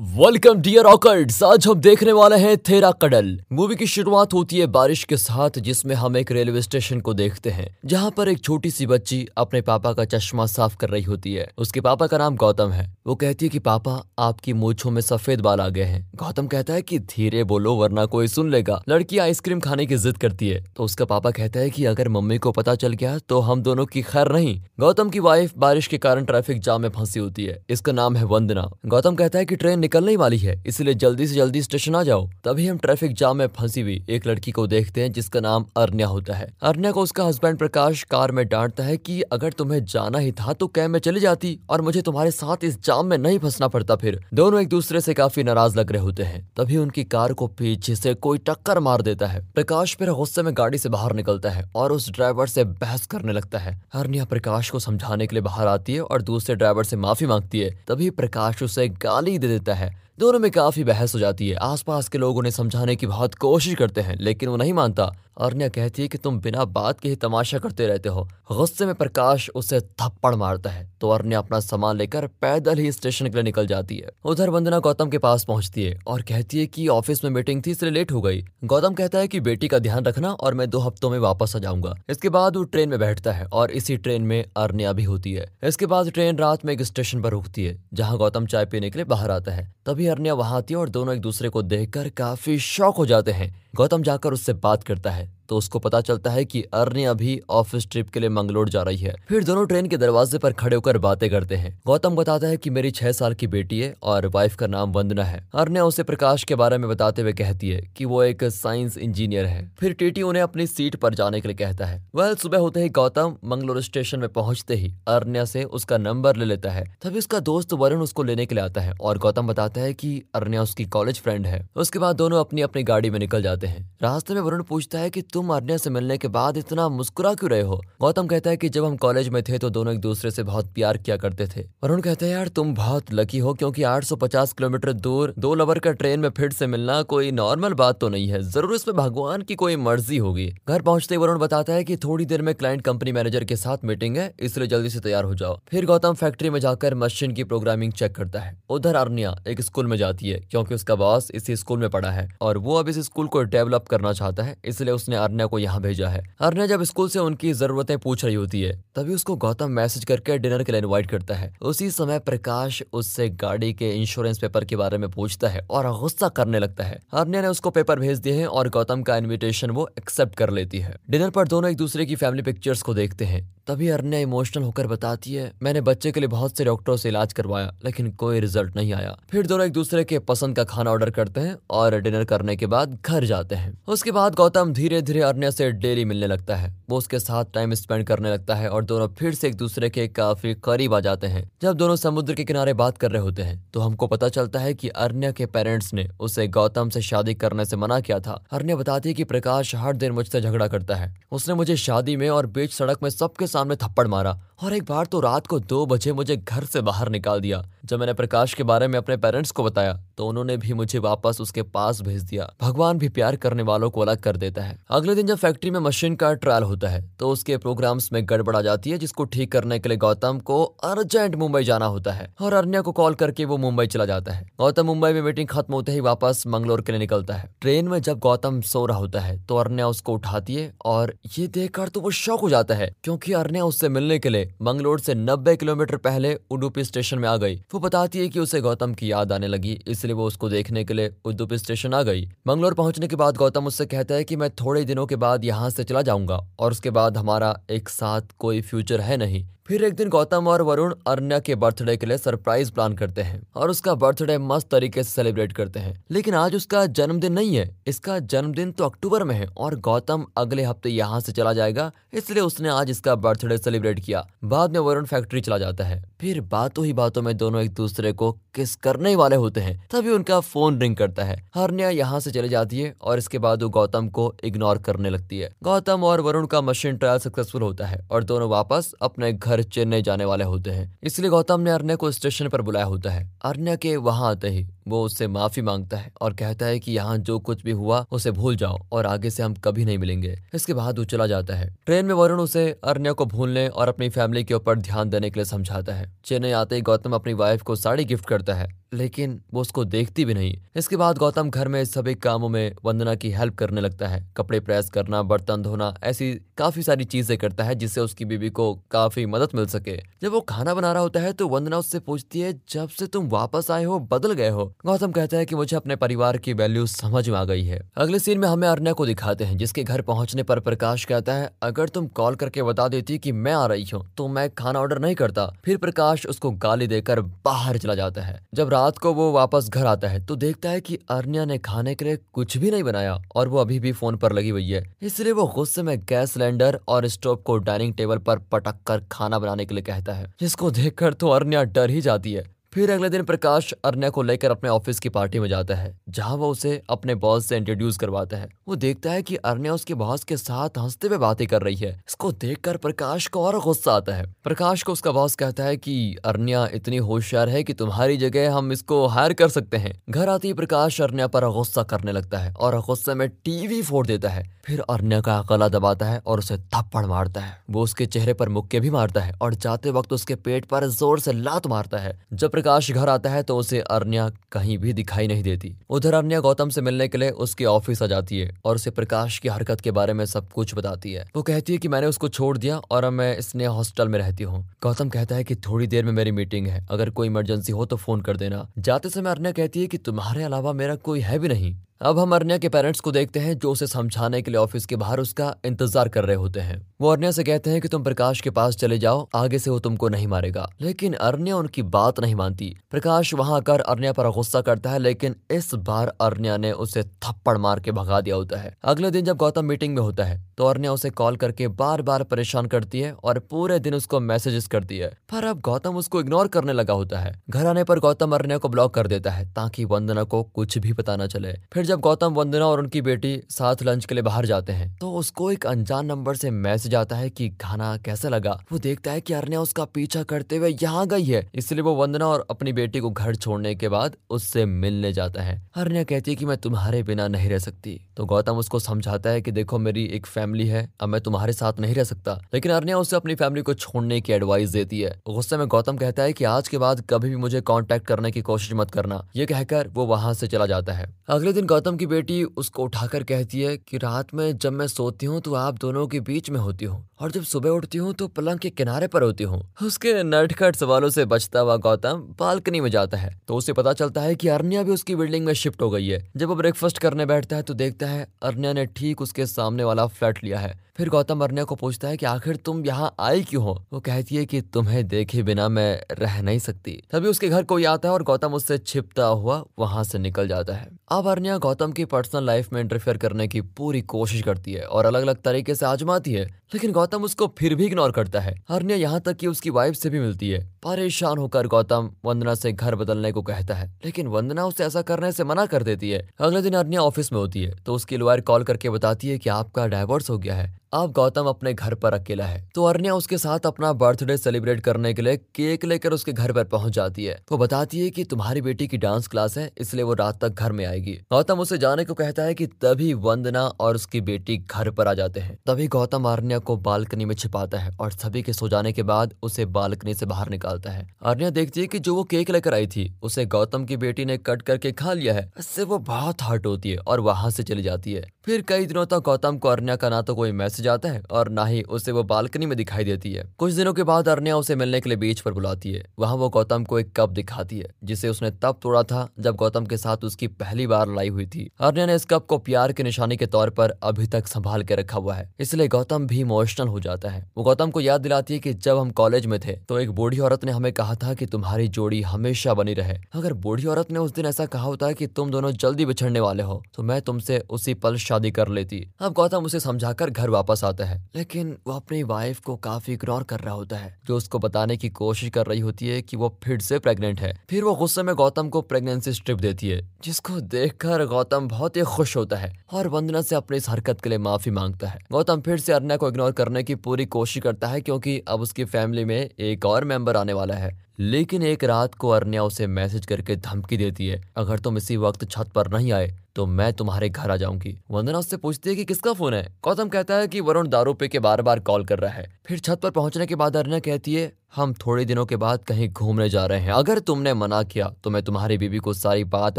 Welcome 0.00 0.54
dear 0.54 0.84
ऑकर्ड्स 0.84 1.42
आज 1.42 1.66
हम 1.66 1.74
देखने 1.74 2.12
वाले 2.12 2.36
हैं 2.36 2.56
थेरा 2.56 2.90
कडल। 2.90 3.40
मूवी 3.52 3.76
की 3.76 3.86
शुरुआत 3.86 4.34
होती 4.34 4.58
है 4.58 4.66
बारिश 4.66 5.04
के 5.04 5.16
साथ, 5.16 5.50
जिसमें 5.58 5.94
हम 5.94 6.16
एक 6.16 6.32
रेलवे 6.32 6.62
स्टेशन 6.62 7.00
को 7.00 7.14
देखते 7.14 7.50
हैं, 7.50 7.78
जहाँ 7.84 8.10
पर 8.10 8.28
एक 8.28 8.44
छोटी 8.44 8.70
सी 8.70 8.86
बच्ची 8.86 9.28
अपने 9.36 9.60
पापा 9.60 9.92
का 9.92 10.04
चश्मा 10.04 10.46
साफ़ 10.46 10.76
कर 10.76 10.88
रही 10.88 11.02
होती 11.02 11.34
है। 11.34 11.50
उसके 11.58 11.80
पापा 11.80 12.06
का 12.06 12.18
नाम 12.18 12.36
गौतम 12.36 12.70
है। 12.70 12.96
वो 13.06 13.14
कहती 13.14 13.44
है 13.44 13.48
कि, 13.48 13.58
पापा, 13.58 14.04
आपकी 14.18 14.52
मूछों 14.52 14.90
में 14.90 15.02
सफ़ेद 15.02 15.40
बाल 15.40 15.60
आ 15.60 15.68
गए 15.68 15.82
हैं। 15.82 16.10
गौतम 16.14 16.46
कहता 16.46 16.72
है 16.72 16.82
कि, 16.82 16.98
धीरे 16.98 17.44
बोलो, 17.44 17.74
वरना 17.74 18.04
कोई 18.04 18.28
सुन 18.28 18.50
लेगा। 18.50 18.82
लड़की 18.88 19.18
आइसक्रीम 19.18 19.60
खाने 19.60 19.86
की 19.86 19.96
जिद 19.96 20.18
करती 20.18 20.48
है। 20.48 20.64
तो 20.76 20.82
उसका 20.84 21.04
पापा 21.04 21.30
कहता 21.30 21.60
है 21.60 21.70
की, 21.70 21.84
अगर 21.84 22.08
मम्मी 22.08 22.38
को 22.38 22.52
पता 22.52 22.74
चल 22.74 22.92
गया 22.92 23.18
तो 23.18 23.40
हम 23.40 23.62
दोनों 23.62 23.86
की 23.86 24.02
खैर 24.02 24.32
नहीं। 24.32 24.62
गौतम 24.80 25.10
की 25.10 25.18
वाइफ 25.18 25.52
बारिश 25.56 25.86
के 25.86 25.98
कारण 25.98 26.24
ट्रैफ़िक 26.24 26.60
जाम 26.60 26.82
में 26.82 26.88
फंसी 26.88 27.20
होती 27.20 27.44
है। 27.44 27.64
इसका 27.70 27.92
नाम 27.92 28.16
है 28.16 28.24
वंदना। 28.24 28.70
गौतम 28.86 29.14
कहता 29.14 29.38
है 29.38 29.44
की, 29.44 29.56
ट्रेन 29.56 29.87
निकलने 29.88 30.10
ही 30.10 30.16
वाली 30.16 30.38
है। 30.38 30.62
इसलिए 30.66 30.94
जल्दी 30.94 31.26
से 31.26 31.34
जल्दी 31.34 31.60
स्टेशन 31.62 31.94
आ 31.94 32.02
जाओ। 32.02 32.26
तभी 32.44 32.66
हम 32.66 32.78
ट्रैफ़िक 32.78 33.12
जाम 33.14 33.36
में 33.36 33.46
फंसी 33.48 33.80
हुई 33.80 34.04
एक 34.08 34.26
लड़की 34.26 34.50
को 34.50 34.66
देखते 34.66 35.00
हैं, 35.00 35.12
जिसका 35.12 35.40
नाम 35.40 35.64
अर्न्या 35.76 36.06
होता 36.06 36.34
है। 36.34 36.48
अर्न्या 36.62 36.90
को 36.92 37.02
उसका 37.02 37.24
हस्बैंड 37.24 37.58
प्रकाश 37.58 38.02
कार 38.02 38.32
में 38.32 38.44
डांटता 38.48 38.84
है 38.84 38.96
कि 38.96 39.20
अगर 39.22 39.52
तुम्हें 39.52 39.84
जाना 39.84 40.18
ही 40.18 40.32
था 40.32 40.52
तो 40.52 40.66
कैब 40.68 40.90
में 40.90 40.98
चली 40.98 41.20
जाती 41.20 41.58
और 41.70 41.82
मुझे 41.82 42.02
तुम्हारे 42.02 42.30
साथ 42.30 42.64
इस 42.64 42.82
जाम 42.84 43.06
में 43.06 43.16
नहीं 43.18 43.38
फंसना 43.38 43.68
पड़ता 43.68 43.96
फिर। 43.96 44.20
दोनों 44.34 44.60
एक 44.60 44.68
दूसरे 44.68 45.00
से 45.00 45.14
काफ़ी 45.14 45.42
नाराज़ 45.42 45.78
लग 45.78 45.92
रहे 45.92 46.02
होते 46.02 46.22
हैं। 46.22 46.46
तभी 46.56 46.76
उनकी 46.76 47.04
कार 47.06 47.32
को 47.32 47.46
पीछे 47.46 47.94
से 47.96 48.14
कोई 48.18 48.38
टक्कर 48.38 48.80
मार 48.80 49.02
देता 49.02 49.26
है। 49.26 49.40
प्रकाश 49.54 49.96
फिर 49.96 50.10
गुस्से 50.10 50.42
में 50.42 50.52
गाड़ी 50.54 50.78
से 50.78 50.88
बाहर 50.88 51.12
निकलता 51.12 51.50
है 51.50 51.64
और 51.74 51.92
उस 51.92 52.10
ड्राइवर 52.10 52.46
से 52.46 52.64
बहस 52.64 53.06
करने 53.06 53.32
लगता 53.32 53.58
है। 53.58 53.74
अर्निया 53.92 54.24
प्रकाश 54.24 54.70
को 54.70 54.78
समझाने 54.78 55.26
के 55.26 55.36
लिए 55.36 55.42
बाहर 55.42 55.66
आती 55.66 55.94
है 55.94 56.02
और 56.02 56.22
दूसरे 56.22 56.56
ड्राइवर 56.56 56.84
से 56.84 56.96
माफ़ी 56.96 57.26
मांगती 57.26 57.60
है। 57.60 57.70
तभी 57.88 58.10
प्रकाश 58.12 58.62
उसे 58.62 58.88
गाली 58.88 59.38
दे 59.38 59.48
देता 59.48 59.74
है। 59.74 59.77
है 59.78 60.07
दोनों 60.18 60.38
में 60.38 60.50
काफ़ी 60.50 60.82
बहस 60.84 61.14
हो 61.14 61.18
जाती 61.20 61.48
है। 61.48 61.56
आसपास 61.56 62.08
के 62.08 62.18
लोग 62.18 62.36
उन्हें 62.36 62.50
समझाने 62.50 62.94
की 62.96 63.06
बहुत 63.06 63.34
कोशिश 63.36 63.74
करते 63.74 64.00
हैं, 64.00 64.16
लेकिन 64.16 64.48
वो 64.48 64.56
नहीं 64.56 64.72
मानता। 64.72 65.04
अर्ण्या 65.38 65.68
कहती 65.68 66.02
है 66.02 66.08
कि 66.08 66.18
तुम 66.18 66.38
बिना 66.40 66.64
बात 66.66 67.00
के 67.00 67.08
ही 67.08 67.16
तमाशा 67.16 67.58
करते 67.58 67.86
रहते 67.86 68.08
हो। 68.08 68.26
गुस्से 68.48 68.86
में 68.86 68.94
प्रकाश 68.94 69.48
उसे 69.50 69.80
थप्पड़ 69.80 70.34
मारता 70.34 70.70
है 70.70 70.86
तो 71.00 71.10
अर्ण्या 71.10 71.38
अपना 71.38 71.60
सामान 71.60 71.96
लेकर 71.96 72.26
पैदल 72.42 72.78
ही 72.78 72.90
स्टेशन 72.92 73.26
के 73.26 73.32
लिए 73.32 73.42
निकल 73.42 73.66
जाती 73.66 73.96
है। 73.96 74.08
उधर 74.24 74.50
वंदना 74.50 74.78
गौतम 74.78 75.10
के 75.10 75.18
पास 75.18 75.44
पहुँचती 75.44 75.82
है 75.82 75.98
और 76.06 76.22
कहती 76.22 76.58
है 76.58 76.66
कि 76.66 76.86
ऑफ़िस 76.88 77.24
में 77.24 77.30
मीटिंग 77.30 77.62
थी, 77.66 77.70
इसलिए 77.70 77.92
लेट 77.92 78.12
हो 78.12 78.20
गई। 78.20 78.42
गौतम 78.64 78.94
कहता 78.94 79.18
है 79.18 79.28
कि 79.28 79.40
बेटी 79.40 79.68
का 79.68 79.78
ध्यान 79.78 80.04
रखना 80.04 80.32
और 80.32 80.54
मैं 80.54 80.68
दो 80.70 80.78
हफ्तों 80.78 81.10
में 81.10 81.18
वापस 81.18 81.56
आ 81.56 81.58
जाऊँगा। 81.58 81.94
इसके 82.10 82.28
बाद 82.30 82.56
वो 82.56 82.62
ट्रेन 82.64 82.88
में 82.88 82.98
बैठता 82.98 83.32
है 83.32 83.46
और 83.46 83.70
इसी 83.72 83.96
ट्रेन 83.98 84.22
में 84.22 84.44
अर्ण्या 84.56 84.92
भी 84.92 85.04
होती 85.04 85.32
है। 85.32 85.46
इसके 85.64 85.86
बाद 85.86 86.10
ट्रेन 86.10 86.38
रात 86.38 86.64
में 86.64 86.72
एक 86.72 86.82
स्टेशन 86.82 87.22
पर 87.22 87.30
रुकती 87.30 87.64
है, 87.64 87.78
जहाँ 87.94 88.18
गौतम 88.18 88.46
चाय 88.46 88.66
पीने 88.66 88.90
के 88.90 88.98
लिए 88.98 89.06
बाहर 89.06 89.30
आता 89.30 89.52
है। 89.52 89.72
तभी 89.86 90.07
अर्ण्या 90.08 90.34
वहाँ 90.34 90.56
आती 90.56 90.74
है 90.74 90.80
और 90.80 90.88
दोनों 90.88 91.14
एक 91.14 91.20
दूसरे 91.20 91.48
को 91.48 91.62
देखकर 91.62 92.08
काफ़ी 92.08 92.58
शौक 92.58 92.96
हो 92.96 93.06
जाते 93.06 93.32
हैं। 93.32 93.66
गौतम 93.74 94.02
जाकर 94.02 94.32
उससे 94.32 94.52
बात 94.52 94.84
करता 94.84 95.10
है। 95.10 95.37
तो 95.48 95.56
उसको 95.56 95.78
पता 95.78 96.00
चलता 96.00 96.30
है 96.30 96.44
कि 96.44 96.62
अर्नी 96.74 97.04
अभी 97.04 97.40
ऑफ़िस 97.50 97.88
ट्रिप 97.90 98.10
के 98.10 98.20
लिए 98.20 98.28
मंगलोर 98.28 98.68
जा 98.68 98.82
रही 98.82 98.96
है। 98.96 99.14
फिर 99.28 99.44
दोनों 99.44 99.66
ट्रेन 99.66 99.86
के 99.86 99.96
दरवाजे 99.96 100.38
पर 100.38 100.52
खड़े 100.52 100.74
होकर 100.76 100.98
बातें 100.98 101.28
करते 101.30 101.54
हैं। 101.54 101.76
गौतम 101.86 102.16
बताता 102.16 102.46
है 102.46 102.56
कि 102.56 102.70
मेरी 102.70 102.90
छह 102.90 103.12
साल 103.12 103.34
की 103.34 103.46
बेटी 103.46 103.80
है 103.80 103.94
और 104.02 104.26
वाइफ 104.26 104.56
का 104.56 104.66
नाम 104.66 104.92
वंदना 104.92 105.24
है। 105.24 105.40
अर्निया 105.54 105.84
उसे 105.84 106.02
प्रकाश 106.02 106.44
के 106.44 106.54
बारे 106.54 106.78
में 106.78 106.88
बताते 106.90 107.22
हुए 107.22 107.32
कहती 107.32 107.70
है 107.70 107.80
कि 107.96 108.04
वो 108.04 108.22
एक 108.22 108.44
साइंस 108.44 108.98
इंजीनियर 108.98 109.46
है। 109.46 109.70
फिर 109.78 109.92
टीटी 109.92 110.22
उन्हें 110.22 110.42
अपनी 110.42 110.66
सीट 110.66 110.96
पर 110.96 111.14
जाने 111.14 111.40
के 111.40 111.48
लिए 111.48 111.56
कहता 111.56 111.86
है। 111.86 112.02
वह 112.14 112.34
सुबह 112.34 112.58
होते 112.58 112.80
ही 112.80 112.88
गौतम 112.88 113.36
मंगलोर 113.44 113.80
स्टेशन 113.82 114.20
में 114.20 114.28
पहुँचते 114.28 114.74
ही 114.74 114.92
अर्निया 115.08 115.44
से 115.44 115.64
उसका 115.64 115.98
नंबर 115.98 116.36
ले 116.36 116.44
लेता 116.44 116.70
है। 116.70 116.84
तभी 117.02 117.18
उसका 117.18 117.40
दोस्त 117.40 117.72
वरुण 117.72 118.02
उसको 118.02 118.22
लेने 118.22 118.46
के 118.46 118.54
लिए 118.54 118.64
आता 118.64 118.80
है 118.80 118.92
और 119.00 119.18
गौतम 119.18 119.46
बताता 119.46 119.80
है 119.80 119.92
की 119.94 120.10
अर्निया 120.34 120.62
उसकी 120.62 120.84
कॉलेज 120.84 121.20
फ्रेंड 121.20 121.46
है। 121.46 121.66
उसके 121.76 121.98
बाद 121.98 122.16
दोनों 122.16 122.40
अपनी 122.40 122.62
अपनी 122.62 122.82
गाड़ी 122.82 123.10
में 123.10 123.18
निकल 123.18 123.42
जाते 123.42 123.66
हैं। 123.66 123.98
रास्ते 124.02 124.34
में 124.34 124.40
वरुण 124.40 124.62
पूछता 124.62 124.98
है 124.98 125.10
की 125.10 125.22
तुम 125.38 125.52
अर्निया 125.54 125.76
से 125.76 125.90
मिलने 125.90 126.16
के 126.18 126.28
बाद 126.28 126.56
इतना 126.56 126.88
मुस्कुरा 126.88 127.32
क्यों 127.34 127.50
रहे 127.50 127.60
हो? 127.60 127.80
गौतम 128.00 128.26
कहता 128.26 128.50
है 128.50 128.56
कि 128.56 128.68
जब 128.68 128.84
हम 128.84 128.96
कॉलेज 128.96 129.28
में 129.28 129.42
थे 129.42 129.58
तो 129.58 129.68
दोनों 129.70 129.92
एक 129.94 130.00
दूसरे 130.00 130.30
से 130.30 130.42
बहुत 130.42 130.72
प्यार 130.74 130.96
किया 130.96 131.16
करते 131.16 131.46
थे। 131.46 131.60
वरुण 131.84 132.00
कहते 132.00 132.26
हैं, 132.26 132.32
यार, 132.32 132.48
तुम 132.48 132.74
बहुत 132.74 133.12
लकी 133.12 133.38
हो 133.38 133.52
क्योंकि 133.54 133.82
850 133.82 134.52
किलोमीटर 134.52 134.92
दूर, 134.92 135.34
दो 135.38 135.54
लवर 135.54 135.78
का 135.78 135.92
ट्रेन 135.92 136.20
में 136.20 136.28
फिर 136.30 136.52
से 136.52 136.66
मिलना 136.66 137.00
कोई 137.04 137.30
नॉर्मल 137.30 137.74
बात 137.74 138.00
तो 138.00 138.08
नहीं 138.08 138.28
है। 138.28 138.40
ज़रूर 138.42 138.74
इसमें 138.74 138.96
भगवान 138.96 139.42
की 139.42 139.54
कोई 139.54 139.76
मर्ज़ी 139.76 140.16
होगी। 140.16 140.48
घर 140.68 140.82
पहुँचते 140.82 141.16
वरुण 141.16 141.38
बताता 141.38 141.72
है 141.72 141.84
कि 141.84 141.96
थोड़ी 141.96 142.24
देर 142.24 142.42
में 142.42 142.54
क्लाइंट 142.54 142.82
कंपनी 142.82 143.12
मैनेजर 143.12 143.44
के 143.44 143.56
साथ 143.56 143.84
मीटिंग 143.84 144.16
है, 144.16 144.32
इसलिए 144.40 144.68
जल्दी 144.68 144.90
से 144.90 145.00
तैयार 145.00 145.24
हो 145.24 145.34
जाओ। 145.34 145.58
फिर 145.70 145.86
गौतम 145.86 146.14
फैक्ट्री 146.14 146.50
में 146.50 146.58
जाकर 146.60 146.94
मशीन 146.96 147.34
की 147.34 147.44
प्रोग्रामिंग 147.44 147.92
चेक 147.92 148.14
करता 148.16 148.40
है। 148.40 148.56
उधर 148.70 148.96
अर्निया 148.96 149.36
एक 149.48 149.60
स्कूल 149.60 149.86
में 149.86 149.96
जाती 149.96 150.30
है, 150.30 150.40
क्योंकि 150.50 150.74
उसका 150.74 150.94
बॉस 150.96 151.30
इसी 151.34 151.56
स्कूल 151.56 151.78
में 151.78 151.88
पढ़ा 151.90 152.10
है 152.10 152.28
और 152.40 152.58
वो 152.58 152.74
अब 152.74 152.88
इस 152.88 152.98
स्कूल 153.04 153.26
को 153.28 153.42
डेवलप 153.48 153.88
करना 153.90 154.12
चाहता 154.14 154.42
है, 154.42 154.56
इसलिए 154.64 154.86
उसने 154.88 155.16
अर्निया 155.28 155.46
को 155.46 155.58
यहाँ 155.58 155.80
भेजा 155.80 156.08
है। 156.08 156.22
अर्निया 156.40 156.66
जब 156.66 156.82
स्कूल 156.82 157.08
से 157.08 157.18
उनकी 157.18 157.52
जरूरतें 157.52 157.96
पूछ 157.98 158.24
रही 158.24 158.34
होती 158.34 158.62
है, 158.62 158.72
तभी 158.96 159.14
उसको 159.14 159.36
गौतम 159.36 159.70
मैसेज 159.70 160.04
करके 160.04 160.38
डिनर 160.38 160.62
के 160.62 160.72
लिए 160.72 160.80
इनवाइट 160.80 161.06
करता 161.06 161.34
है। 161.34 161.52
उसी 161.62 161.90
समय 161.90 162.18
प्रकाश 162.18 162.82
उससे 162.92 163.28
गाड़ी 163.38 163.72
के 163.72 163.90
इंश्योरेंस 163.90 164.38
पेपर 164.38 164.64
के 164.64 164.76
बारे 164.76 164.98
में 164.98 165.10
पूछता 165.10 165.48
है 165.48 165.66
और 165.70 165.90
गुस्सा 165.98 166.28
करने 166.28 166.58
लगता 166.58 166.84
है। 166.84 167.00
अर्निया 167.12 167.42
ने 167.42 167.48
उसको 167.48 167.70
पेपर 167.70 167.98
भेज 167.98 168.18
दिए 168.18 168.32
हैं 168.32 168.46
और 168.46 168.68
गौतम 168.68 169.02
का 169.02 169.16
इन्विटेशन 169.16 169.70
वो 169.70 169.88
एक्सेप्ट 169.98 170.34
कर 170.34 170.50
लेती 170.50 170.78
है। 170.78 170.96
डिनर 171.10 171.30
पर 171.30 171.48
दोनों 171.48 171.70
एक 171.70 171.76
दूसरे 171.76 172.06
की 172.06 172.16
फैमिली 172.16 172.42
पिक्चर्स 172.42 172.82
को 172.82 172.94
देखते 172.94 173.24
हैं। 173.24 173.46
तभी 173.66 173.88
अर्निया 173.88 174.20
इमोशनल 174.20 174.62
होकर 174.62 174.86
बताती 174.86 175.32
है, 175.32 175.52
मैंने 175.62 175.80
बच्चे 175.80 176.12
के 176.12 176.20
लिए 176.20 176.28
बहुत 176.28 176.56
से 176.58 176.64
डॉक्टरों 176.64 176.96
से 176.96 177.08
इलाज 177.08 177.32
करवाया, 177.32 177.74
लेकिन 177.84 178.10
कोई 178.12 178.40
रिज़ल्ट 178.40 178.76
नहीं 178.76 178.92
आया। 178.92 179.16
फिर 179.30 179.46
दोनों 179.46 179.66
एक 179.66 179.72
दूसरे 179.72 180.04
के 180.04 180.18
पसंद 180.18 180.56
का 180.56 180.64
खाना 180.64 180.90
ऑर्डर 180.90 181.10
करते 181.10 181.40
हैं 181.40 181.56
और 181.70 181.98
डिनर 182.00 182.24
करने 182.24 182.56
के 182.56 182.66
बाद 182.66 182.98
घर 183.06 183.24
जाते 183.24 183.54
हैं। 183.54 183.72
उसके 183.88 184.10
बाद 184.10 184.34
गौतम 184.34 184.72
धीरे 184.72 185.02
धीरे 185.02 185.17
अर्निया 185.20 185.50
से 185.50 185.70
डेली 185.72 186.04
मिलने 186.04 186.26
लगता 186.26 186.56
है। 186.56 186.72
वो 186.90 186.98
उसके 186.98 187.18
साथ 187.18 187.44
टाइम 187.54 187.74
स्पेंड 187.74 188.04
करने 188.06 188.32
लगता 188.32 188.54
है 188.54 188.68
और 188.68 188.84
दोनों 188.84 189.08
फिर 189.08 189.34
से 189.34 189.48
एक 189.48 189.54
दूसरे 189.54 189.90
के 189.90 190.06
काफ़ी 190.08 190.54
करीब 190.54 190.94
आ 190.94 191.00
जाते 191.00 191.26
हैं। 191.26 191.50
जब 191.62 191.76
दोनों 191.76 191.96
समुद्र 191.96 192.34
के 192.34 192.44
किनारे 192.44 192.74
बात 192.74 192.98
कर 192.98 193.10
रहे 193.10 193.22
होते 193.22 193.42
हैं 193.42 193.62
तो 193.74 193.80
हमको 193.80 194.06
पता 194.06 194.28
चलता 194.28 194.58
है 194.58 194.74
कि 194.74 194.88
अर्निया 194.88 195.30
के 195.32 195.46
पेरेंट्स 195.46 195.92
ने 195.94 196.08
उसे 196.20 196.46
गौतम 196.48 196.88
से 196.88 197.02
शादी 197.02 197.34
करने 197.34 197.64
से 197.64 197.76
मना 197.76 198.00
किया 198.00 198.18
था। 198.20 198.42
अर्निया 198.52 198.76
बताती 198.76 199.08
है 199.08 199.14
कि 199.14 199.24
प्रकाश 199.24 199.74
हर 199.74 199.96
दिन 199.96 200.12
मुझसे 200.12 200.40
झगड़ा 200.40 200.68
करता 200.68 200.94
है। 200.94 201.14
उसने 201.32 201.54
मुझे 201.54 201.76
शादी 201.76 202.16
में 202.16 202.28
और 202.30 202.46
बीच 202.48 202.72
सड़क 202.72 203.02
में 203.02 203.10
सबके 203.10 203.46
सामने 203.46 203.76
थप्पड़ 203.76 204.06
मारा। 204.06 204.40
और 204.58 204.74
एक 204.74 204.84
बार 204.84 205.06
तो 205.06 205.20
रात 205.20 205.46
को 205.46 205.58
दो 205.60 205.84
बजे 205.86 206.12
मुझे 206.12 206.36
घर 206.36 206.64
से 206.64 206.80
बाहर 206.82 207.08
निकाल 207.08 207.40
दिया। 207.40 207.62
जब 207.84 207.98
मैंने 207.98 208.12
प्रकाश 208.14 208.54
के 208.54 208.62
बारे 208.62 208.86
में 208.88 208.96
अपने 208.98 209.16
पेरेंट्स 209.16 209.50
को 209.50 209.64
बताया 209.64 209.92
तो 210.16 210.26
उन्होंने 210.26 210.56
भी 210.56 210.72
मुझे 210.74 210.98
वापस 210.98 211.38
उसके 211.40 211.62
पास 211.64 212.00
भेज 212.00 212.22
दिया। 212.22 212.48
भगवान 212.60 212.98
भी 212.98 213.08
प्यार 213.08 213.36
करने 213.36 213.62
वालों 213.62 213.90
को 213.90 214.00
अलग 214.00 214.20
कर 214.20 214.36
देता 214.36 214.62
है। 214.62 214.78
अगले 214.90 215.14
दिन 215.14 215.26
जब 215.26 215.36
फैक्ट्री 215.36 215.70
में 215.70 215.78
मशीन 215.80 216.16
का 216.16 216.32
ट्रायल 216.34 216.62
होता 216.62 216.88
है 216.88 217.02
तो 217.18 217.30
उसके 217.30 217.56
प्रोग्राम्स 217.58 218.12
में 218.12 218.22
गड़बड़ 218.24 218.56
जाती 218.58 218.90
है, 218.90 218.98
जिसको 218.98 219.24
ठीक 219.26 219.52
करने 219.52 219.78
के 219.78 219.88
लिए 219.88 219.98
गौतम 219.98 220.38
को 220.40 220.62
अर्जेंट 220.64 221.36
मुंबई 221.36 221.62
जाना 221.64 221.86
होता 221.86 222.12
है 222.12 222.32
और 222.40 222.52
अर्निया 222.54 222.80
को 222.80 222.92
कॉल 222.92 223.14
करके 223.14 223.44
वो 223.44 223.56
मुंबई 223.58 223.86
चला 223.86 224.04
जाता 224.06 224.32
है। 224.32 224.46
गौतम 224.58 224.86
मुंबई 224.86 225.12
में 225.12 225.22
मीटिंग 225.22 225.48
खत्म 225.48 225.74
होते 225.74 225.92
ही 225.92 226.00
वापस 226.00 226.42
मंगलोर 226.48 226.82
के 226.82 226.92
लिए 226.92 226.98
निकलता 226.98 227.34
है। 227.34 227.48
ट्रेन 227.60 227.88
में 227.88 228.00
जब 228.00 228.18
गौतम 228.18 228.60
सो 228.62 228.84
रहा 228.86 228.98
होता 228.98 229.20
है 229.20 229.38
तो 229.44 229.56
अर्निया 229.56 229.88
उसको 229.88 230.14
उठाती 230.14 230.54
है 230.54 230.72
और 230.86 231.14
ये 231.38 231.46
देखकर 231.48 231.88
तो 231.88 232.00
वो 232.00 232.10
शौक 232.12 232.40
हो 232.40 232.50
जाता 232.50 232.74
है, 232.74 232.94
क्योंकि 233.04 233.32
अर्निया 233.34 233.64
उससे 233.64 233.88
मिलने 233.90 234.18
के 234.18 234.28
लिए 234.28 234.47
मंगलोर 234.62 235.00
से 235.00 235.14
नब्बे 235.14 235.56
किलोमीटर 235.56 235.96
पहले 235.98 236.34
उडुपी 236.50 236.84
स्टेशन 236.84 237.18
में 237.18 237.28
आ 237.28 237.36
गई। 237.36 237.56
वो 237.74 237.80
बताती 237.80 238.18
है 238.18 238.28
कि 238.28 238.40
उसे 238.40 238.60
गौतम 238.60 238.94
की 238.94 239.10
याद 239.12 239.32
आने 239.32 239.46
लगी, 239.46 239.78
इसलिए 239.88 240.14
वो 240.14 240.26
उसको 240.26 240.48
देखने 240.48 240.84
के 240.84 240.94
लिए 240.94 241.14
उडुपी 241.24 241.58
स्टेशन 241.58 241.94
आ 241.94 242.02
गई। 242.02 242.28
मंगलोर 242.46 242.74
पहुँचने 242.74 243.08
के 243.08 243.16
बाद 243.16 243.36
गौतम 243.36 243.66
उससे 243.66 243.86
कहता 243.86 244.14
है 244.14 244.24
कि 244.24 244.36
मैं 244.36 244.50
थोड़े 244.54 244.84
दिनों 244.84 245.06
के 245.06 245.16
बाद 245.16 245.44
यहाँ 245.44 245.70
से 245.70 245.84
चला 245.84 246.02
जाऊँगा 246.02 246.40
और 246.58 246.72
उसके 246.72 246.90
बाद 246.90 247.16
हमारा 247.16 247.54
एक 247.70 247.88
साथ 247.88 248.36
कोई 248.38 248.60
फ्यूचर 248.60 249.00
है 249.00 249.16
नहीं। 249.16 249.44
फिर 249.68 249.82
एक 249.84 249.94
दिन 249.94 250.08
गौतम 250.08 250.46
और 250.48 250.62
वरुण 250.62 250.94
अर्ण्या 251.06 251.38
के 251.38 251.54
बर्थडे 251.54 251.96
के 251.96 252.06
लिए 252.06 252.18
सरप्राइज़ 252.18 252.70
प्लान 252.72 252.94
करते 252.96 253.22
हैं 253.22 253.40
और 253.56 253.70
उसका 253.70 253.94
बर्थडे 253.94 254.36
मस्त 254.38 254.68
तरीके 254.70 255.02
से 255.02 255.10
सेलिब्रेट 255.10 255.52
करते 255.52 255.80
हैं। 255.80 256.04
लेकिन 256.10 256.34
आज 256.34 256.54
उसका 256.54 256.84
जन्मदिन 256.88 257.32
नहीं 257.32 257.56
है। 257.56 257.68
इसका 257.86 258.18
जन्मदिन 258.18 258.70
तो 258.72 258.84
अक्टूबर 258.84 259.24
में 259.24 259.34
है 259.34 259.46
और 259.48 259.74
गौतम 259.80 260.24
अगले 260.36 260.62
हफ़्ते 260.62 260.88
यहाँ 260.88 261.20
से 261.20 261.32
चला 261.32 261.52
जाएगा, 261.52 261.90
इसलिए 262.12 262.42
उसने 262.42 262.68
आज 262.68 262.90
इसका 262.90 263.14
बर्थडे 263.16 263.58
सेलिब्रेट 263.58 264.00
किया। 264.00 264.26
बाद 264.44 264.72
में 264.72 264.80
वरुण 264.80 265.04
फैक्ट्री 265.04 265.40
चला 265.40 265.58
जाता 265.58 265.84
है। 265.84 266.02
फिर 266.20 266.40
बातों 266.42 266.84
ही 266.86 266.92
बातों 266.92 267.22
में 267.22 267.36
दोनों 267.36 267.62
एक 267.62 267.74
दूसरे 267.74 268.12
को 268.12 268.32
किस 268.54 268.74
करने 268.76 269.14
वाले 269.16 269.36
होते 269.36 269.60
हैं, 269.60 269.76
तभी 269.90 270.10
उनका 270.10 270.40
फ़ोन 270.40 270.80
रिंग 270.80 270.96
करता 270.96 271.24
है। 271.24 271.36
हरन्या 271.54 271.90
यहाँ 271.90 272.20
से 272.20 272.30
चली 272.30 272.48
जाती 272.48 272.80
है 272.80 272.94
और 273.02 273.18
इसके 273.18 273.38
बाद 273.38 273.62
वो 273.62 273.68
गौतम 273.68 274.08
को 274.08 274.32
इग्नोर 274.44 274.78
करने 274.78 275.10
लगती 275.10 275.38
है। 275.38 275.52
गौतम 275.62 276.04
और 276.04 276.20
वरुण 276.20 276.46
का 276.46 276.60
मशीन 276.62 276.96
ट्रायल 276.96 277.18
सक्सेसफुल 277.18 277.62
होता 277.62 277.86
है 277.86 278.00
और 278.10 278.24
दोनों 278.24 278.48
वापस 278.50 278.92
अपने 279.02 279.32
घर 279.32 279.56
चेन्नई 279.62 280.02
जाने 280.02 280.24
वाले 280.24 280.44
होते 280.44 280.70
हैं। 280.70 280.98
इसलिए 281.02 281.30
गौतम 281.30 281.60
ने 281.60 281.70
अरण्य 281.70 281.96
को 281.96 282.10
स्टेशन 282.10 282.48
पर 282.48 282.62
बुलाया 282.62 282.86
होता 282.86 283.10
है। 283.10 283.30
अरण्य 283.44 283.76
के 283.76 283.96
वहाँ 283.96 284.30
आते 284.30 284.48
ही 284.48 284.66
वो 284.88 285.04
उससे 285.04 285.28
माफ़ी 285.28 285.62
माँगता 285.62 285.96
है 285.96 286.12
और 286.20 286.34
कहता 286.34 286.66
है 286.66 286.78
कि 286.78 286.92
यहाँ 286.92 287.18
जो 287.18 287.38
कुछ 287.38 287.62
भी 287.62 287.70
हुआ, 287.70 288.06
उसे 288.12 288.30
भूल 288.30 288.56
जाओ 288.56 288.78
और 288.92 289.06
आगे 289.06 289.30
से 289.30 289.42
हम 289.42 289.54
कभी 289.54 289.84
नहीं 289.84 289.98
मिलेंगे। 289.98 290.38
इसके 290.54 290.74
बाद 290.74 290.98
वो 290.98 291.04
चला 291.04 291.26
जाता 291.26 291.54
है। 291.54 291.76
ट्रेन 291.86 292.06
में 292.06 292.14
वरुण 292.14 292.40
उसे 292.40 292.80
अरण्य 292.84 293.12
को 293.12 293.26
भूलने 293.26 293.68
और 293.68 293.88
अपनी 293.88 294.08
फैमिली 294.08 294.44
के 294.44 294.54
ऊपर 294.54 294.78
ध्यान 294.78 295.10
देने 295.10 295.30
के 295.30 295.40
लिए 295.40 295.44
समझाता 295.44 295.94
है। 295.94 296.18
चेन्नई 296.24 296.50
आते 296.50 296.74
ही 296.74 296.80
गौतम 296.80 297.12
अपनी 297.12 297.32
वाइफ 297.32 297.62
को 297.62 297.76
साड़ी 297.76 298.04
गिफ्ट 298.04 298.26
करता 298.26 298.54
है। 298.54 298.77
लेकिन 298.92 299.40
वो 299.52 299.60
उसको 299.60 299.84
देखती 299.86 300.24
भी 300.24 300.34
नहीं। 300.34 300.56
इसके 300.76 300.96
बाद 300.96 301.18
गौतम 301.18 301.50
घर 301.50 301.68
में 301.68 301.84
सभी 301.84 302.14
कामों 302.16 302.48
में 302.48 302.74
वंदना 302.84 303.14
की 303.14 303.30
हेल्प 303.30 303.54
करने 303.54 303.80
लगता 303.80 304.08
है। 304.08 304.22
कपड़े 304.36 304.60
प्रेस 304.60 304.90
करना, 304.90 305.22
बर्तन 305.24 305.62
धोना, 305.62 305.94
ऐसी 306.02 306.32
काफ़ी 306.58 306.82
सारी 306.82 307.04
चीज़ें 307.04 307.36
करता 307.38 307.64
है 307.64 307.74
जिससे 307.74 308.00
उसकी 308.00 308.24
बीबी 308.24 308.50
को 308.50 308.72
काफ़ी 308.90 309.24
मदद 309.26 309.48
मिल 309.54 309.66
सके। 309.66 309.96
जब 310.22 310.32
वो 310.32 310.40
खाना 310.40 310.74
बना 310.74 310.92
रहा 310.92 311.02
होता 311.02 311.20
है 311.20 311.32
तो 311.32 311.48
वंदना 311.48 311.78
उससे 311.78 311.98
पूछती 312.00 312.40
है, 312.40 312.52
जब 312.70 312.88
से 312.88 313.06
तुम 313.06 313.28
वापस 313.28 313.70
आए 313.70 313.84
हो, 313.84 313.98
बदल 314.12 314.32
गए 314.32 314.48
हो? 314.48 314.72
गौतम 314.86 315.12
कहता 315.12 315.36
है 315.36 315.46
की 315.46 315.54
मुझे 315.54 315.76
अपने 315.76 315.96
परिवार 315.96 316.36
की 316.38 316.52
वैल्यू 316.52 316.86
समझ 316.88 317.28
में 317.28 317.36
आ 317.38 317.44
गई 317.44 317.64
है। 317.64 317.80
अगले 317.96 318.18
सीन 318.18 318.38
में 318.38 318.48
हमें 318.48 318.66
अर्ण्या 318.68 318.92
को 318.92 319.06
दिखाते 319.06 319.44
हैं, 319.44 319.56
जिसके 319.58 319.84
घर 319.84 320.02
पहुँचने 320.02 320.42
पर 320.42 320.60
प्रकाश 320.60 321.04
कहता 321.04 321.34
है, 321.34 321.50
अगर 321.62 321.88
तुम 321.88 322.06
कॉल 322.08 322.34
करके 322.34 322.62
बता 322.62 322.88
देती 322.88 323.18
की 323.18 323.32
मैं 323.34 323.52
आ 323.52 323.66
रही 323.66 323.84
हूँ 323.84 324.04
तो 324.16 324.28
मैं 324.28 324.48
खाना 324.50 324.80
ऑर्डर 324.80 324.98
नहीं 324.98 325.14
करता। 325.14 325.46
फिर 325.64 325.76
प्रकाश 325.78 326.26
उसको 326.26 326.50
गाली 326.58 326.86
देकर 326.86 327.20
बाहर 327.44 327.78
चला 327.78 327.94
जाता 327.94 328.22
है। 328.22 328.40
जब 328.54 328.68
रात 328.78 328.98
को 328.98 329.12
वो 329.14 329.30
वापस 329.32 329.68
घर 329.68 329.86
आता 329.86 330.08
है 330.08 330.24
तो 330.26 330.34
देखता 330.36 330.70
है 330.70 330.80
कि 330.80 330.98
अर्निया 331.10 331.44
ने 331.44 331.56
खाने 331.58 331.94
के 331.94 332.04
लिए 332.04 332.16
कुछ 332.32 332.56
भी 332.56 332.70
नहीं 332.70 332.82
बनाया 332.82 333.16
और 333.36 333.48
वो 333.48 333.58
अभी 333.58 333.78
भी 333.80 333.92
फ़ोन 333.92 334.16
पर 334.16 334.32
लगी 334.32 334.48
हुई 334.48 334.68
है। 334.70 334.82
इसलिए 335.02 335.32
वो 335.32 335.46
गुस्से 335.46 335.82
में 335.82 335.98
गैस 336.04 336.32
सिलेंडर 336.32 336.78
और 336.88 337.06
स्टोव 337.08 337.36
को 337.36 337.56
डाइनिंग 337.60 337.94
टेबल 337.94 338.18
पर 338.18 338.38
पटक 338.52 338.76
कर 338.86 339.02
खाना 339.12 339.38
बनाने 339.38 339.66
के 339.66 339.74
लिए 339.74 339.84
कहता 339.84 340.12
है, 340.12 340.32
जिसको 340.40 340.70
देखकर 340.70 341.14
तो 341.14 341.28
अर्निया 341.28 341.62
डर 341.64 341.90
ही 341.90 342.00
जाती 342.00 342.32
है। 342.32 342.44
फिर 342.78 342.90
अगले 342.90 343.08
दिन 343.08 343.22
प्रकाश 343.22 343.72
अर्ण्या 343.84 344.10
को 344.10 344.22
लेकर 344.22 344.50
अपने 344.50 344.70
ऑफ़िस 344.70 345.00
की 345.00 345.08
पार्टी 345.08 345.38
में 345.38 345.48
जाता 345.48 345.74
है, 345.74 346.00
जहाँ 346.08 346.36
वो 346.36 346.50
उसे 346.50 346.82
अपने 346.90 347.14
बॉस 347.14 347.46
से 347.46 347.56
इंट्रोड्यूस 347.56 347.96
करवाता 347.96 348.36
है। 348.36 348.48
वो 348.68 348.76
देखता 348.76 349.10
है 349.10 349.22
कि 349.22 349.36
अर्ण्या 349.36 349.74
उसके 349.74 349.94
बॉस 349.94 350.24
के 350.24 350.36
साथ 350.36 350.78
हँसते 350.78 351.08
हुए 351.08 351.18
बातें 351.18 351.46
कर 351.46 351.62
रही 351.62 351.76
है। 351.76 352.02
इसको 352.08 352.32
देखकर 352.32 352.76
प्रकाश 352.76 353.26
को 353.26 353.44
और 353.44 353.60
गुस्सा 353.60 353.92
आता 353.92 354.12
है। 354.12 354.34
प्रकाश 354.44 354.82
को 354.82 354.92
उसका 354.92 355.12
बॉस 355.12 355.34
कहता 355.34 355.64
है 355.64 355.76
कि 355.76 356.16
अर्ण्या 356.24 356.68
इतनी 356.72 356.96
होशियार 356.96 357.48
है 357.48 357.62
कि 357.62 357.72
तुम्हारी 357.72 358.16
जगह 358.16 358.54
हम 358.54 358.72
इसको 358.72 359.06
हायर 359.06 359.32
कर 359.32 359.48
सकते 359.48 359.76
हैं। 359.76 360.02
घर 360.10 360.28
आती 360.28 360.52
प्रकाश 360.52 361.00
अर्ण्या 361.00 361.26
पर 361.26 361.48
गुस्सा 361.48 361.82
करने 361.82 362.12
लगता 362.12 362.38
है 362.38 362.52
और 362.52 362.80
गुस्से 362.80 363.14
में 363.14 363.28
टीवी 363.28 363.82
फोड़ 363.82 364.06
देता 364.06 364.28
है। 364.28 364.58
फिर 364.66 364.80
अर्ण्या 364.90 365.20
का 365.20 365.42
गला 365.42 365.68
दबाता 365.68 366.06
है 366.06 366.22
और 366.26 366.38
उसे 366.38 366.56
थप्पड़ 366.56 367.06
मारता 367.06 367.40
है। 367.40 367.64
वो 367.70 367.82
उसके 367.82 368.06
चेहरे 368.06 368.34
पर 368.34 368.48
मुक्के 368.48 368.80
भी 368.80 368.90
मारता 368.90 369.20
है 369.20 369.34
और 369.42 369.54
जाते 369.54 369.90
वक्त 369.90 370.12
उसके 370.12 370.34
पेट 370.34 370.64
पर 370.64 370.86
ज़ोर 370.86 371.20
से 371.20 371.32
लात 371.32 371.66
मारता 371.66 371.98
है। 371.98 372.18
जब 372.32 372.50
प्रकाश 372.50 372.66
घर 372.90 373.08
आता 373.08 373.30
है 373.30 373.42
तो 373.42 373.56
उसे 373.56 373.80
अर्निया 373.80 374.28
कहीं 374.52 374.78
भी 374.78 374.92
दिखाई 374.92 375.26
नहीं 375.26 375.42
देती। 375.42 375.74
उधर 375.90 376.14
अरन्या 376.14 376.40
गौतम 376.40 376.68
से 376.68 376.80
मिलने 376.80 377.08
के 377.08 377.18
लिए 377.18 377.30
उसके 377.30 377.64
ऑफ़िस 377.64 378.02
आ 378.02 378.06
जाती 378.06 378.38
है 378.38 378.50
और 378.64 378.76
उसे 378.76 378.90
प्रकाश 378.90 379.38
की 379.38 379.48
हरकत 379.48 379.80
के 379.80 379.90
बारे 379.90 380.12
में 380.12 380.24
सब 380.26 380.48
कुछ 380.48 380.74
बताती 380.74 381.12
है। 381.12 381.26
वो 381.36 381.42
कहती 381.42 381.72
है 381.72 381.78
कि 381.78 381.88
मैंने 381.88 382.06
उसको 382.06 382.28
छोड़ 382.28 382.56
दिया 382.58 382.78
और 382.90 383.04
अब 383.04 383.12
मैं 383.12 383.36
इसने 383.36 383.66
हॉस्टल 383.66 384.08
में 384.08 384.18
रहती 384.18 384.44
हूँ। 384.44 384.64
गौतम 384.82 385.08
कहता 385.08 385.36
है 385.36 385.44
कि 385.44 385.54
थोड़ी 385.56 385.86
देर 385.86 386.04
में 386.04 386.12
मेरी 386.12 386.30
मीटिंग 386.30 386.66
है। 386.66 386.86
अगर 386.90 387.10
कोई 387.10 387.26
इमरजेंसी 387.26 387.72
हो 387.72 387.86
तो 387.86 387.96
फ़ोन 387.96 388.20
कर 388.20 388.36
देना। 388.36 388.66
जाते 388.78 389.08
समय 389.08 389.30
अरन्या 389.30 389.52
कहती 389.52 389.80
है 389.80 389.86
कि 389.86 389.98
तुम्हारे 389.98 390.42
अलावा 390.42 390.72
मेरा 390.72 390.94
कोई 390.94 391.20
है 391.20 391.38
भी 391.38 391.48
नहीं। 391.48 391.76
अब 392.00 392.18
हम 392.18 392.34
अर्निया 392.34 392.58
के 392.58 392.68
पेरेंट्स 392.68 393.00
को 393.00 393.12
देखते 393.12 393.40
हैं 393.40 393.56
जो 393.58 393.70
उसे 393.72 393.86
समझाने 393.86 394.42
के 394.42 394.50
लिए 394.50 394.58
ऑफ़िस 394.60 394.84
के 394.86 394.96
बाहर 394.96 395.20
उसका 395.20 395.54
इंतज़ार 395.66 396.08
कर 396.08 396.24
रहे 396.24 396.36
होते 396.36 396.60
हैं। 396.60 396.80
वो 397.00 397.08
अर्निया 397.08 397.30
से 397.30 397.44
कहते 397.44 397.70
हैं 397.70 397.80
कि 397.80 397.88
तुम 397.88 398.04
प्रकाश 398.04 398.40
के 398.40 398.50
पास 398.50 398.76
चले 398.76 398.98
जाओ, 398.98 399.28
आगे 399.34 399.58
से 399.58 399.70
वो 399.70 399.78
तुमको 399.78 400.08
नहीं 400.08 400.26
मारेगा। 400.26 400.70
लेकिन 400.80 401.14
अर्निया 401.14 401.56
उनकी 401.56 401.82
बात 401.82 402.20
नहीं 402.20 402.34
मानती। 402.34 402.76
प्रकाश 402.90 403.34
वहाँ 403.34 403.56
आकर 403.56 403.80
अर्निया 403.80 404.12
पर 404.12 404.30
गुस्सा 404.30 404.60
करता 404.60 404.90
है, 404.90 404.98
लेकिन 404.98 405.36
इस 405.50 405.74
बार 405.74 406.12
अर्निया 406.20 406.56
ने 406.56 406.72
उसे 406.72 407.02
थप्पड़ 407.02 407.58
मार 407.58 407.80
के 407.80 407.92
भगा 407.92 408.20
दिया 408.20 408.36
होता 408.36 408.58
है। 408.58 408.76
अगले 408.84 409.10
दिन 409.10 409.24
जब 409.24 409.36
गौतम 409.36 409.64
मीटिंग 409.64 409.94
में 409.94 410.02
होता 410.02 410.24
है 410.24 410.47
तो 410.58 410.64
अर्निया 410.64 410.92
उसे 410.92 411.10
कॉल 411.10 411.36
करके 411.36 411.66
बार 411.70 412.02
बार 412.02 412.22
परेशान 412.24 412.66
करती 412.66 413.00
है 413.00 413.12
और 413.14 413.38
पूरे 413.40 413.78
दिन 413.78 413.94
उसको 413.94 414.20
मैसेजेस 414.20 414.66
करती 414.66 414.98
है। 414.98 415.08
पर 415.32 415.44
अब 415.44 415.60
गौतम 415.60 415.96
उसको 415.96 416.20
इग्नोर 416.20 416.48
करने 416.48 416.72
लगा 416.72 416.94
होता 416.94 417.18
है। 417.18 417.32
घर 417.50 417.66
आने 417.66 417.84
पर 417.84 417.98
गौतम 417.98 418.34
अर्निया 418.34 418.58
को 418.58 418.68
ब्लॉक 418.68 418.94
कर 418.94 419.06
देता 419.06 419.30
है 419.30 419.44
ताकि 419.54 419.84
वंदना 419.84 420.22
को 420.24 420.42
कुछ 420.44 420.78
भी 420.78 420.92
पता 420.92 421.16
न 421.16 421.26
चले। 421.26 421.52
फिर 421.72 421.86
जब 421.86 422.00
गौतम, 422.00 422.34
वंदना 422.34 422.66
और 422.66 422.80
उनकी 422.80 423.02
बेटी 423.02 423.40
साथ 423.50 423.82
लंच 423.82 424.04
के 424.04 424.14
लिए 424.14 424.22
बाहर 424.22 424.46
जाते 424.46 424.72
हैं 424.72 424.96
तो 424.98 425.12
उसको 425.12 425.50
एक 425.52 425.66
अनजान 425.66 426.06
नंबर 426.06 426.36
से 426.36 426.50
मैसेज 426.50 426.94
आता 426.94 427.16
है 427.16 427.30
कि 427.30 427.48
खाना 427.60 427.96
कैसा 427.96 428.28
लगा। 428.28 428.58
वो 428.72 428.78
देखता 428.78 429.12
है 429.12 429.20
कि 429.20 429.34
अर्निया 429.34 429.60
उसका 429.60 429.84
पीछा 429.84 430.22
करते 430.24 430.56
हुए 430.56 430.74
यहाँ 430.82 431.06
गई 431.06 431.24
है। 431.24 431.46
इसलिए 431.54 431.82
वो 431.82 431.94
वंदना 431.94 432.26
और 432.26 432.46
अपनी 432.50 432.72
बेटी 432.72 433.00
को 433.00 433.10
घर 433.10 433.34
छोड़ने 433.36 433.74
के 433.74 433.88
बाद 433.88 434.16
उससे 434.30 434.64
मिलने 434.66 435.12
जाता 435.12 435.42
है। 435.42 435.60
अर्निया 435.76 436.04
कहती 436.04 436.30
है 436.30 436.36
कि 436.36 436.46
मैं 436.46 436.56
तुम्हारे 436.58 437.02
बिना 437.02 437.28
नहीं 437.28 437.48
रह 437.50 437.58
सकती। 437.60 437.98
तो 438.16 438.26
गौतम 438.26 438.56
उसको 438.56 438.78
समझाता 438.80 439.30
है 439.30 439.40
कि 439.40 439.52
देखो 439.52 439.78
मेरी 439.78 440.04
एक 440.06 440.26
फैमिली 440.26 440.46
है, 440.56 440.92
अब 441.00 441.08
मैं 441.08 441.20
तुम्हारे 441.20 441.52
साथ 441.52 441.72
नहीं 441.80 441.94
रह 441.94 442.04
सकता। 442.04 442.40
लेकिन 442.54 442.72
अर्निया 442.72 442.98
उसे 442.98 443.16
अपनी 443.16 443.34
फैमिली 443.34 443.62
को 443.62 443.74
छोड़ने 443.74 444.20
की 444.20 444.32
एडवाइस 444.32 444.70
देती 444.70 445.00
है। 445.00 445.20
गुस्से 445.26 445.56
में 445.56 445.68
गौतम 445.68 445.96
कहता 445.96 446.22
है 446.22 446.32
की 446.32 446.44
आज 446.44 446.68
के 446.68 446.78
बाद 446.78 447.04
कभी 447.10 447.30
भी 447.30 447.36
मुझे 447.36 447.60
कॉन्टेक्ट 447.60 448.06
करने 448.06 448.30
की 448.30 448.40
कोशिश 448.40 448.72
मत 448.72 448.90
करना। 448.90 449.28
ये 449.36 449.46
कहकर 449.46 449.88
वो 449.88 450.06
वहाँ 450.06 450.34
से 450.34 450.46
चला 450.46 450.66
जाता 450.66 450.92
है। 450.92 451.16
अगले 451.28 451.52
दिन 451.52 451.66
गौतम 451.66 451.96
की 451.96 452.06
बेटी 452.06 452.44
उसको 452.44 452.84
उठाकर 452.84 453.22
कहती 453.22 453.62
है 453.62 453.76
की 453.76 453.98
रात 453.98 454.34
में 454.34 454.58
जब 454.58 454.72
मैं 454.72 454.86
सोती 454.86 455.26
हूँ 455.26 455.40
तो 455.40 455.54
आप 455.54 455.78
दोनों 455.78 456.06
के 456.06 456.20
बीच 456.20 456.50
में 456.50 456.60
होती 456.60 456.84
हूँ। 456.84 457.07
और 457.20 457.30
जब 457.30 457.42
सुबह 457.42 457.70
उठती 457.70 457.98
हूँ 457.98 458.12
तो 458.14 458.26
पलंग 458.28 458.58
के 458.58 458.70
किनारे 458.70 459.06
पर 459.06 459.22
होती 459.22 459.44
हूँ। 459.44 459.62
उसके 459.82 460.22
नटखट 460.24 460.76
सवालों 460.76 461.10
से 461.10 461.24
बचता 461.24 461.60
हुआ 461.60 461.76
गौतम 461.76 462.24
बालकनी 462.38 462.80
में 462.80 462.90
जाता 462.90 463.18
है। 463.18 463.30
तो 463.48 463.54
उसे 463.54 463.72
पता 463.72 463.92
चलता 463.92 464.20
है 464.20 464.34
कि 464.34 464.48
अर्निया 464.48 464.82
भी 464.82 464.92
उसकी 464.92 465.16
बिल्डिंग 465.16 465.46
में 465.46 465.52
शिफ्ट 465.54 465.82
हो 465.82 465.90
गई 465.90 466.08
है। 466.08 466.26
जब 466.36 466.48
वो 466.48 466.54
ब्रेकफास्ट 466.54 466.98
करने 466.98 467.26
बैठता 467.26 467.56
है 467.56 467.62
तो 467.62 467.74
देखता 467.74 468.06
है 468.06 468.26
अर्निया 468.42 468.72
ने 468.72 468.86
ठीक 468.86 469.22
उसके 469.22 469.46
सामने 469.46 469.84
वाला 469.84 470.06
फ्लैट 470.06 470.44
लिया 470.44 470.58
है। 470.58 470.76
फिर 470.96 471.08
गौतम 471.08 471.40
अर्निया 471.40 471.64
को 471.64 471.74
पूछता 471.74 472.08
है 472.08 472.16
कि 472.16 472.26
आखिर 472.26 472.56
तुम 472.56 472.84
यहाँ 472.84 473.14
आई 473.20 473.42
क्यों 473.42 473.62
हो? 473.64 473.74
वो 473.92 474.00
कहती 474.00 474.36
है 474.36 474.44
कि 474.46 474.60
तुम्हें 474.60 475.06
देखे 475.08 475.42
बिना 475.42 475.68
मैं 475.68 476.00
रह 476.12 476.40
नहीं 476.42 476.58
सकती। 476.58 477.02
तभी 477.12 477.28
उसके 477.28 477.48
घर 477.48 477.62
कोई 477.62 477.84
आता 477.84 478.08
है 478.08 478.14
और 478.14 478.22
गौतम 478.22 478.54
उससे 478.54 478.78
छिपता 478.78 479.24
हुआ 479.24 479.62
वहाँ 479.78 480.04
से 480.04 480.18
निकल 480.18 480.48
जाता 480.48 480.74
है। 480.74 480.88
अब 481.10 481.28
अर्निया 481.28 481.58
गौतम 481.58 481.92
की 481.92 482.04
पर्सनल 482.04 482.44
लाइफ 482.44 482.72
में 482.72 482.80
इंटरफेयर 482.80 483.16
करने 483.16 483.48
की 483.48 483.60
पूरी 483.60 484.00
कोशिश 484.02 484.42
करती 484.42 484.72
है 484.72 484.84
और 484.84 485.06
अलग 485.06 485.22
अलग 485.22 485.42
तरीके 485.42 485.74
से 485.74 485.86
आजमाती 485.86 486.32
है। 486.32 486.44
लेकिन 486.74 486.92
गौतम 486.92 487.07
उसको 487.16 487.54
फिर 487.58 487.74
भी 487.74 487.86
इग्नोर 487.86 488.12
करता 488.12 488.40
है। 488.40 488.64
अर्निया 488.68 488.98
यहाँ 488.98 489.20
तक 489.20 489.36
कि 489.36 489.46
उसकी 489.46 489.70
वाइफ 489.70 489.94
से 489.94 490.10
भी 490.10 490.20
मिलती 490.20 490.50
है। 490.50 490.77
परेशान 490.82 491.38
होकर 491.38 491.66
गौतम 491.66 492.10
वंदना 492.24 492.54
से 492.54 492.72
घर 492.72 492.94
बदलने 492.96 493.32
को 493.32 493.42
कहता 493.42 493.74
है, 493.74 493.88
लेकिन 494.04 494.26
वंदना 494.28 494.64
उसे 494.64 494.84
ऐसा 494.84 495.02
करने 495.02 495.32
से 495.32 495.44
मना 495.44 495.66
कर 495.66 495.82
देती 495.82 496.10
है। 496.10 496.28
अगले 496.40 496.62
दिन 496.62 496.74
अर्निया 496.74 497.02
ऑफ़िस 497.02 497.32
में 497.32 497.38
होती 497.40 497.62
है 497.62 497.74
तो 497.76 497.94
उसकी 497.94 498.16
लॉयर 498.16 498.40
कॉल 498.42 498.64
करके 498.64 498.90
बताती 498.90 499.28
है 499.28 499.38
कि 499.38 499.50
आपका 499.50 499.86
डाइवोर्स 499.88 500.30
हो 500.30 500.38
गया 500.38 500.54
है। 500.54 500.76
अब 500.94 501.10
गौतम 501.12 501.46
अपने 501.46 501.72
घर 501.74 501.94
पर 501.94 502.14
अकेला 502.14 502.44
है 502.44 502.60
तो 502.74 502.84
अर्निया 502.84 503.14
उसके 503.14 503.38
साथ 503.38 503.66
अपना 503.66 503.92
बर्थडे 503.94 504.36
सेलिब्रेट 504.36 504.80
करने 504.80 505.12
के 505.14 505.22
लिए 505.22 505.36
केक 505.36 505.84
लेकर 505.84 506.12
उसके 506.12 506.32
घर 506.32 506.52
पर 506.52 506.64
पहुँच 506.66 506.92
जाती 506.92 507.24
है। 507.24 507.36
वो 507.50 507.58
बताती 507.58 508.00
है 508.00 508.10
कि 508.10 508.24
तुम्हारी 508.24 508.60
बेटी 508.62 508.86
की 508.86 508.96
डांस 508.98 509.26
क्लास 509.28 509.56
है, 509.58 509.70
इसलिए 509.78 510.04
वो 510.04 510.14
रात 510.14 510.40
तक 510.40 510.54
घर 510.54 510.72
में 510.72 510.84
आएगी। 510.86 511.12
गौतम 511.32 511.60
उसे 511.60 511.78
जाने 511.78 512.04
को 512.04 512.14
कहता 512.14 512.42
है 512.42 512.54
कि 512.54 512.66
तभी 512.82 513.12
वंदना 513.16 513.66
और 513.66 513.94
उसकी 513.94 514.20
बेटी 514.22 514.56
घर 514.58 514.90
पर 514.90 515.08
आ 515.08 515.14
जाते 515.14 515.40
हैं। 515.40 515.58
तभी 515.66 515.86
गौतम 515.88 516.28
अर्निया 516.28 516.58
को 516.60 516.76
बालकनी 516.78 517.24
में 517.24 517.34
छिपाता 517.34 517.78
है 517.78 517.96
और 517.96 518.12
सभी 518.12 518.42
के 518.42 518.52
सो 518.52 518.68
जाने 518.68 518.92
के 518.92 519.02
बाद 519.04 519.34
उसे 519.42 519.66
बालकनी 519.68 520.14
से 520.14 520.26
बाहर 520.26 520.50
निकालता 520.68 520.90
है। 520.90 521.06
अर्निया 521.22 521.50
देखती 521.50 521.80
है 521.80 521.86
कि 521.86 521.98
जो 521.98 522.14
वो 522.14 522.24
केक 522.24 522.50
लेकर 522.50 522.74
आई 522.74 522.86
थी, 522.86 523.12
उसे 523.22 523.44
गौतम 523.46 523.84
की 523.84 523.96
बेटी 523.98 524.24
ने 524.24 524.36
कट 524.38 524.62
करके 524.62 524.92
खा 524.92 525.12
लिया 525.12 525.34
है। 525.34 525.50
इससे 525.58 525.84
वो 525.84 525.98
बहुत 526.00 526.42
हर्ट 526.42 526.66
होती 526.66 526.90
है 526.90 526.96
और 526.98 527.20
वहाँ 527.20 527.50
से 527.50 527.62
चली 527.62 527.82
जाती 527.82 528.12
है। 528.12 528.26
फिर 528.44 528.62
कई 528.68 528.86
दिनों 528.86 529.04
तक 529.06 529.22
गौतम 529.24 529.58
को 529.58 529.68
अर्निया 529.68 529.96
का 529.96 530.08
ना 530.08 530.20
तो 530.22 530.34
कोई 530.34 530.52
मैसेज 530.54 530.88
आता 530.88 531.08
है 531.08 531.22
और 531.30 531.48
ना 531.50 531.64
ही 531.64 531.82
उसे 531.90 532.12
वो 532.12 532.22
बालकनी 532.24 532.66
में 532.66 532.76
दिखाई 532.76 533.04
देती 533.04 533.32
है। 533.32 533.44
कुछ 533.58 533.72
दिनों 533.72 533.92
के 533.94 534.02
बाद 534.04 534.28
अर्निया 534.28 534.56
उसे 534.56 534.76
मिलने 534.76 535.00
के 535.00 535.08
लिए 535.08 535.16
बीच 535.18 535.40
पर 535.40 535.52
बुलाती 535.52 535.92
है। 535.92 536.04
वहाँ 536.18 536.36
वो 536.36 536.48
गौतम 536.50 536.84
को 536.84 536.98
एक 536.98 537.12
कप 537.16 537.30
दिखाती 537.30 537.78
है, 537.78 537.88
जिसे 538.04 538.28
उसने 538.28 538.50
तब 538.52 538.78
तोड़ा 538.82 539.02
था 539.04 539.28
जब 539.40 539.56
गौतम 539.56 539.86
के 539.86 539.96
साथ 539.96 540.24
उसकी 540.24 540.46
पहली 540.56 540.86
बार 540.86 541.08
लड़ाई 541.08 541.28
हुई 541.28 541.46
थी। 541.46 541.68
अर्निया 541.80 542.06
ने 542.06 542.14
इस 542.14 542.24
कप 542.26 542.46
को 542.46 542.58
प्यार 542.60 542.92
के 542.92 543.02
निशानी 543.02 543.36
के 543.36 543.46
तौर 543.48 543.70
पर 543.70 543.94
अभी 544.02 544.26
तक 544.28 544.46
संभाल 544.46 544.82
के 544.82 544.94
रखा 544.96 545.18
हुआ 545.18 545.34
है, 545.34 545.48
इसलिए 545.60 545.88
गौतम 545.88 546.26
भी 546.26 546.40
इमोशनल 546.40 546.88
हो 546.88 547.00
जाता 547.00 547.30
है। 547.30 547.46
वो 547.56 547.64
गौतम 547.64 547.90
को 547.90 548.00
याद 548.00 548.20
दिलाती 548.20 548.54
है 548.54 548.60
कि 548.60 548.72
जब 548.74 548.98
हम 548.98 549.10
कॉलेज 549.12 549.46
में 549.46 549.58
थे 549.60 549.72
तो 549.88 549.98
एक 549.98 550.10
बूढ़ी 550.12 550.38
औरत 550.40 550.57
ने 550.64 550.72
हमें 550.72 550.92
कहा 550.92 551.14
था 551.14 551.32
कि 551.34 551.46
तुम्हारी 551.46 551.88
जोड़ी 551.88 552.20
हमेशा 552.22 552.74
बनी 552.74 552.94
रहे। 552.94 553.16
अगर 553.32 553.52
बूढ़ी 553.54 553.86
औरत 553.86 554.10
ने 554.12 554.18
उस 554.18 554.34
दिन 554.34 554.46
ऐसा 554.46 554.66
कहा 554.66 554.82
होता 554.82 555.12
कि 555.12 555.26
तुम 555.28 555.50
दोनों 555.50 555.70
जल्दी 555.72 556.06
बिछड़ने 556.06 556.40
वाले 556.40 556.62
हो 556.62 556.82
तो 556.94 557.02
मैं 557.02 557.20
तुमसे 557.22 557.58
उसी 557.70 557.94
पल 557.94 558.16
शादी 558.18 558.50
कर 558.50 558.68
लेती। 558.68 559.06
अब 559.20 559.32
गौतम 559.32 559.64
उसे 559.64 559.80
समझाकर 559.80 560.30
घर 560.30 560.50
वापस 560.50 560.84
आता 560.84 561.04
है। 561.04 561.18
लेकिन 561.36 561.76
वो 561.86 561.92
अपनी 561.92 562.22
वाइफ 562.24 562.60
को 562.60 562.76
काफ़ी 562.78 563.12
इग्नोर 563.12 563.42
कर 563.42 563.60
रहा 563.60 563.74
होता 563.74 563.96
है, 563.96 564.16
जो 564.26 564.36
उसको 564.36 564.58
बताने 564.58 564.96
की 564.96 565.08
कोशिश 565.10 565.50
कर 565.50 565.66
रही 565.66 565.80
होती 565.80 566.08
है 566.08 566.20
कि 566.22 566.36
वो 566.36 566.48
फिर 566.64 566.80
से 566.80 566.98
प्रेग्नेंट 566.98 567.40
है। 567.40 567.52
फिर 567.70 567.84
वो 567.84 567.94
गुस्से 567.94 568.22
में 568.22 568.34
गौतम 568.34 568.68
को 568.68 568.80
प्रेगनेंसी 568.82 569.32
स्ट्रिप 569.32 569.58
देती 569.58 569.88
है, 569.88 570.00
जिसको 570.24 570.60
देखकर 570.60 571.24
गौतम 571.26 571.68
बहुत 571.68 571.96
ही 571.96 572.02
खुश 572.08 572.36
होता 572.36 572.56
है 572.56 572.72
और 572.92 573.08
वंदना 573.08 573.42
से 573.42 573.56
अपनी 573.56 573.76
इस 573.76 573.88
हरकत 573.88 574.20
के 574.20 574.28
लिए 574.28 574.38
माफ़ी 574.38 574.70
माँगता 574.70 575.08
है। 575.08 575.18
गौतम 575.32 575.60
फिर 575.60 575.78
से 575.78 575.92
अर्ना 575.92 576.16
को 576.16 576.28
इग्नोर 576.28 576.52
करने 576.52 576.82
की 576.82 576.94
पूरी 576.96 577.26
कोशिश 577.28 577.62
करता 577.62 577.88
है, 577.88 578.00
क्योंकि 578.00 578.38
अब 578.48 578.60
उसकी 578.60 578.84
फैमिली 578.86 579.24
में 579.24 579.38
एक 579.60 579.86
और 579.86 580.04
मेंबर 580.04 580.36
आने 580.36 580.47
वाला 580.52 580.74
है। 580.74 581.07
लेकिन 581.18 581.62
एक 581.62 581.84
रात 581.84 582.14
को 582.14 582.28
अरण्या 582.28 582.64
उसे 582.64 582.86
मैसेज 582.86 583.26
करके 583.26 583.56
धमकी 583.58 583.96
देती 583.96 584.26
है, 584.26 584.42
अगर 584.56 584.78
तुम 584.78 584.96
इसी 584.96 585.16
वक्त 585.16 585.44
छत 585.46 585.70
पर 585.74 585.90
नहीं 585.92 586.12
आए 586.12 586.36
तो 586.56 586.64
मैं 586.66 586.92
तुम्हारे 586.92 587.28
घर 587.28 587.50
आ 587.50 587.56
जाऊँगी। 587.56 587.94
वंदना 588.10 588.38
उससे 588.38 588.56
पूछती 588.56 588.90
है 588.90 588.94
कि 588.96 589.04
किसका 589.04 589.32
फ़ोन 589.32 589.54
है? 589.54 589.66
गौतम 589.84 590.08
कहता 590.08 590.34
है 590.34 590.46
कि 590.48 590.60
वरुण 590.60 590.88
दारू 590.88 591.12
पे 591.14 591.28
के 591.28 591.38
बार 591.38 591.62
बार 591.62 591.80
कॉल 591.80 592.04
कर 592.04 592.18
रहा 592.18 592.32
है। 592.32 592.46
फिर 592.66 592.78
छत 592.78 593.00
पर 593.02 593.10
पहुँचने 593.10 593.46
के 593.46 593.54
बाद 593.54 593.76
अरण्या 593.76 593.98
कहती 594.00 594.34
है, 594.34 594.52
हम 594.76 594.92
थोड़े 594.96 595.24
दिनों 595.24 595.44
के 595.46 595.56
बाद 595.56 595.84
कहीं 595.84 596.08
घूमने 596.08 596.48
जा 596.48 596.64
रहे 596.66 596.80
हैं। 596.80 596.92
अगर 596.92 597.18
तुमने 597.20 597.52
मना 597.54 597.82
किया 597.84 598.08
तो 598.24 598.30
मैं 598.30 598.42
तुम्हारी 598.42 598.78
बीबी 598.78 598.98
को 598.98 599.12
सारी 599.14 599.44
बात 599.46 599.78